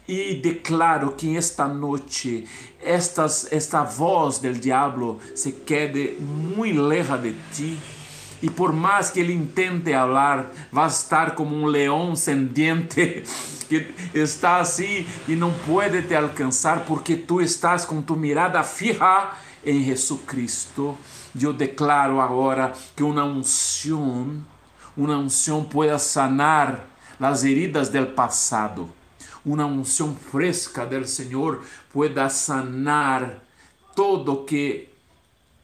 E 0.08 0.36
declaro 0.36 1.14
que 1.14 1.36
esta 1.38 1.66
noite 1.66 2.46
estas, 2.82 3.48
esta 3.52 3.84
voz 3.84 4.38
del 4.40 4.60
diablo 4.60 5.20
se 5.34 5.54
quede 5.54 6.18
muito 6.20 6.82
lejos 6.82 7.22
de 7.22 7.34
ti 7.54 8.03
e 8.44 8.50
por 8.50 8.74
mais 8.74 9.10
que 9.10 9.22
ele 9.22 9.32
intente 9.32 9.94
falar, 9.94 10.52
vai 10.70 10.88
estar 10.90 11.34
como 11.34 11.56
um 11.56 11.66
leão 11.66 12.14
sendiente 12.14 13.24
que 13.70 13.88
está 14.14 14.58
assim 14.58 15.08
e 15.30 15.34
não 15.34 15.54
pode 15.66 16.02
te 16.02 16.14
alcançar 16.14 16.84
porque 16.84 17.16
tu 17.16 17.40
estás 17.40 17.86
com 17.86 18.02
tu 18.02 18.18
mirada 18.18 18.62
fija 18.62 19.32
Jesus 19.66 20.20
Cristo. 20.28 20.98
Eu 21.40 21.54
declaro 21.54 22.20
agora 22.20 22.74
que 22.94 23.02
uma 23.02 23.24
unção, 23.24 24.44
uma 24.98 25.18
unção 25.18 25.64
pueda 25.64 25.98
sanar 25.98 26.86
as 27.22 27.46
heridas 27.46 27.88
del 27.88 28.08
passado. 28.08 28.90
Uma 29.46 29.66
unção 29.66 30.18
fresca 30.32 30.86
del 30.86 31.08
Senhor 31.08 31.64
pueda 31.94 32.28
sanar 32.28 33.42
todo 33.96 34.44
que 34.44 34.90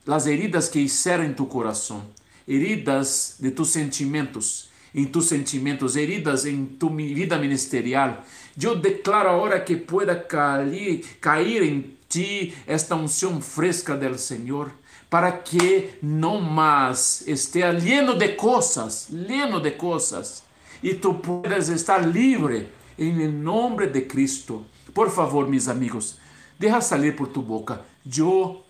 as 0.08 0.28
heridas 0.28 0.70
que 0.70 0.80
hicieron 0.80 1.26
em 1.26 1.34
tu 1.34 1.46
coração 1.46 2.04
heridas 2.50 3.36
de 3.40 3.52
tus 3.52 3.70
sentimentos, 3.70 4.70
em 4.94 5.06
tus 5.06 5.28
sentimentos, 5.28 5.96
heridas 5.96 6.48
em 6.48 6.66
tu 6.66 6.90
vida 6.90 7.38
ministerial. 7.38 8.26
Eu 8.60 8.76
declaro 8.76 9.30
agora 9.30 9.62
que 9.62 9.78
pueda 9.78 10.16
cair, 10.16 11.06
cair 11.22 11.62
em 11.62 11.96
ti 12.10 12.56
esta 12.66 12.96
unção 12.96 13.40
fresca 13.40 13.96
del 13.96 14.18
Senhor, 14.18 14.72
para 15.10 15.32
que 15.32 15.92
não 16.02 16.42
mais 16.42 17.24
esteja 17.28 17.72
lleno 17.72 18.16
de 18.16 18.30
coisas, 18.30 19.08
lleno 19.10 19.60
de 19.60 19.72
coisas, 19.72 20.44
e 20.82 20.96
tu 20.96 21.14
puedas 21.16 21.70
estar 21.70 22.00
livre 22.00 22.70
em 22.98 23.28
nome 23.28 23.88
de 23.88 24.02
Cristo. 24.02 24.66
Por 24.94 25.10
favor, 25.12 25.48
mis 25.48 25.68
amigos, 25.68 26.18
deja 26.58 26.82
salir 26.82 27.16
por 27.16 27.28
tu 27.28 27.42
boca. 27.42 27.82
Eu, 28.18 28.64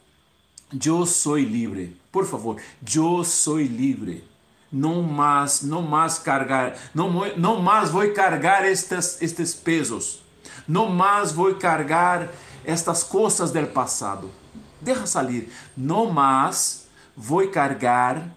eu 0.86 1.06
sou 1.06 1.38
livre. 1.38 1.98
Por 2.12 2.26
favor, 2.26 2.62
eu 2.96 3.24
sou 3.24 3.60
livre. 3.60 4.24
Não 4.72 5.02
mais, 5.02 5.64
não 5.64 5.82
mais 5.82 6.20
cargar, 6.20 6.76
não, 6.94 7.10
não 7.36 7.60
mais 7.60 7.90
vou 7.90 8.08
carregar 8.14 8.66
estes, 8.66 9.20
estes 9.22 9.56
pesos. 9.56 10.22
Não 10.68 10.90
mais 10.90 11.32
vou 11.32 11.56
carregar 11.56 12.30
estas 12.64 13.04
coisas 13.04 13.52
do 13.52 13.66
passado. 13.68 14.30
Deixa 14.80 15.08
sair. 15.08 15.52
Não 15.76 16.12
mais 16.12 16.88
vou 17.18 17.48
carregar 17.48 18.30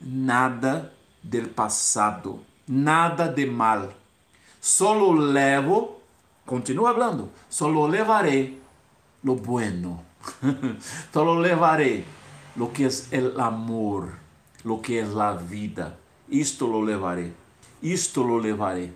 nada 0.00 0.92
do 1.22 1.48
passado, 1.48 2.40
nada 2.66 3.26
de 3.26 3.46
mal. 3.46 3.92
Solo 4.60 5.12
levo, 5.12 6.00
continua 6.44 6.92
falando, 6.92 7.30
solo 7.48 7.86
levarei 7.86 8.60
lo 9.22 9.34
bueno. 9.34 10.07
solo 11.12 11.40
levarei 11.40 12.04
lo 12.56 12.72
que 12.72 12.86
es 12.86 13.08
el 13.12 13.40
amor, 13.40 14.18
lo 14.64 14.80
que 14.82 15.00
es 15.00 15.08
la 15.08 15.34
vida. 15.34 15.96
Isto 16.28 16.66
lo 16.66 16.84
levaré, 16.84 17.32
isto 17.80 18.24
lo 18.24 18.38
levaré. 18.38 18.92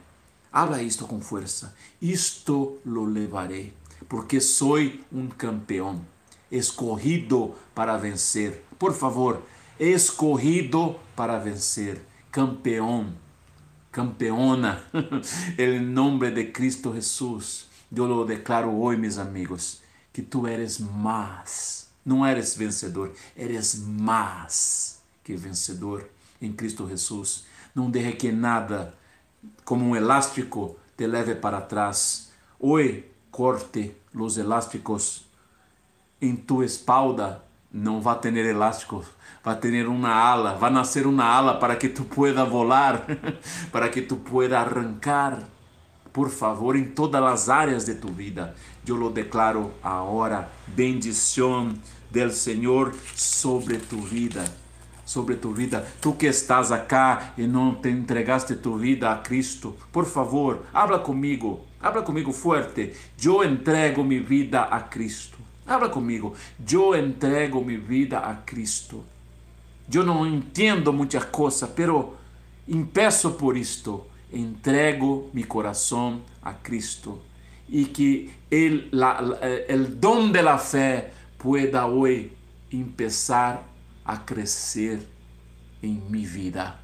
Habla 0.52 0.82
isto 0.82 1.06
com 1.06 1.20
força. 1.22 1.74
Isto 2.00 2.78
lo 2.84 3.06
levaré, 3.06 3.72
porque 4.06 4.38
soy 4.38 5.02
um 5.10 5.28
campeão, 5.28 6.04
escorrido 6.50 7.54
para 7.74 7.96
vencer. 7.96 8.62
Por 8.78 8.92
favor, 8.92 9.42
escorrido 9.80 10.96
para 11.16 11.38
vencer, 11.38 12.02
campeão, 12.30 13.14
campeona, 13.90 14.84
em 15.56 15.80
nome 15.80 16.30
de 16.30 16.44
Cristo 16.46 16.92
Jesus. 16.92 17.70
Eu 17.94 18.06
lo 18.06 18.24
declaro 18.24 18.70
hoje, 18.70 18.98
meus 18.98 19.18
amigos, 19.18 19.81
que 20.12 20.22
tu 20.22 20.46
eres 20.46 20.78
mais. 20.78 21.90
Não 22.04 22.26
eres 22.26 22.56
vencedor, 22.56 23.12
eres 23.36 23.78
mais 23.78 25.00
que 25.22 25.36
vencedor 25.36 26.08
em 26.40 26.52
Cristo 26.52 26.88
Jesus. 26.88 27.44
Não 27.74 27.90
deixe 27.90 28.12
que 28.12 28.32
nada, 28.32 28.94
como 29.64 29.84
um 29.84 29.96
elástico, 29.96 30.76
te 30.96 31.06
leve 31.06 31.36
para 31.36 31.60
trás. 31.60 32.30
Hoje, 32.58 33.04
corte 33.30 33.96
os 34.14 34.36
elásticos 34.36 35.24
em 36.20 36.36
tua 36.36 36.64
espalda. 36.64 37.42
Não 37.72 38.02
vai 38.02 38.18
ter 38.18 38.36
elástico, 38.36 39.02
vai 39.42 39.56
ter 39.56 39.88
uma 39.88 40.10
ala, 40.12 40.56
vai 40.56 40.70
nascer 40.70 41.06
uma 41.06 41.24
ala 41.24 41.58
para 41.58 41.74
que 41.74 41.88
tu 41.88 42.04
pueda 42.04 42.44
volar, 42.44 43.06
para 43.72 43.88
que 43.88 44.02
tu 44.02 44.16
pueda 44.16 44.60
arrancar 44.60 45.48
por 46.12 46.30
favor, 46.30 46.76
em 46.76 46.84
todas 46.84 47.22
as 47.22 47.48
áreas 47.48 47.86
de 47.86 47.94
tu 47.94 48.08
vida. 48.08 48.54
Eu 48.86 48.96
lo 48.96 49.10
declaro 49.10 49.72
agora, 49.82 50.50
bendição 50.66 51.72
del 52.10 52.32
Senhor 52.32 52.94
sobre 53.14 53.78
tu 53.78 54.00
vida. 54.00 54.44
Sobre 55.04 55.36
tu 55.36 55.52
vida, 55.52 55.86
tu 56.00 56.14
que 56.14 56.26
estás 56.26 56.70
acá 56.70 57.32
e 57.36 57.42
não 57.42 57.74
te 57.74 57.90
entregaste 57.90 58.54
tu 58.56 58.76
vida 58.76 59.10
a 59.10 59.16
Cristo, 59.16 59.76
por 59.90 60.06
favor, 60.06 60.64
habla 60.72 60.98
comigo, 60.98 61.60
habla 61.80 62.02
comigo 62.02 62.32
forte. 62.32 62.94
Eu 63.22 63.44
entrego 63.44 64.04
minha 64.04 64.22
vida 64.22 64.62
a 64.62 64.80
Cristo. 64.80 65.36
Habla 65.66 65.88
comigo, 65.88 66.34
eu 66.70 66.94
entrego 66.96 67.64
minha 67.64 67.78
vida 67.78 68.18
a 68.18 68.34
Cristo. 68.34 69.04
Eu 69.92 70.04
não 70.04 70.26
entendo 70.26 70.92
muitas 70.92 71.24
coisas, 71.24 71.68
pero 71.70 72.16
impeço 72.66 73.32
por 73.32 73.56
isto 73.56 74.06
entrego 74.32 75.30
mi 75.32 75.44
corazón 75.44 76.22
a 76.42 76.58
Cristo 76.58 77.22
y 77.68 77.86
que 77.86 78.34
el, 78.50 78.88
la, 78.90 79.38
el 79.68 80.00
don 80.00 80.32
de 80.32 80.42
la 80.42 80.58
fe 80.58 81.12
pueda 81.38 81.86
hoy 81.86 82.32
empezar 82.70 83.62
a 84.04 84.24
crecer 84.24 85.06
en 85.80 86.10
mi 86.10 86.26
vida. 86.26 86.80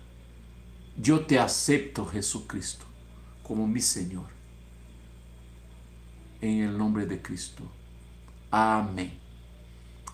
Yo 0.97 1.25
te 1.25 1.39
acepto, 1.39 2.07
Jesucristo, 2.07 2.85
como 3.43 3.67
mi 3.67 3.81
Señor. 3.81 4.27
En 6.41 6.63
el 6.63 6.79
nombre 6.79 7.07
de 7.07 7.21
Cristo. 7.21 7.65
Amén. 8.51 9.13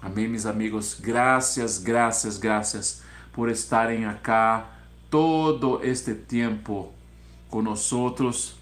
Amém, 0.01 0.29
meus 0.29 0.47
amigos. 0.47 0.99
Graças, 1.01 1.79
graças, 1.79 2.39
graças 2.39 3.03
por 3.33 3.51
estarem 3.51 4.05
acá 4.05 4.71
todo 5.11 5.83
este 5.83 6.15
tempo 6.15 6.94
con 7.55 7.67
nosotros 7.67 8.57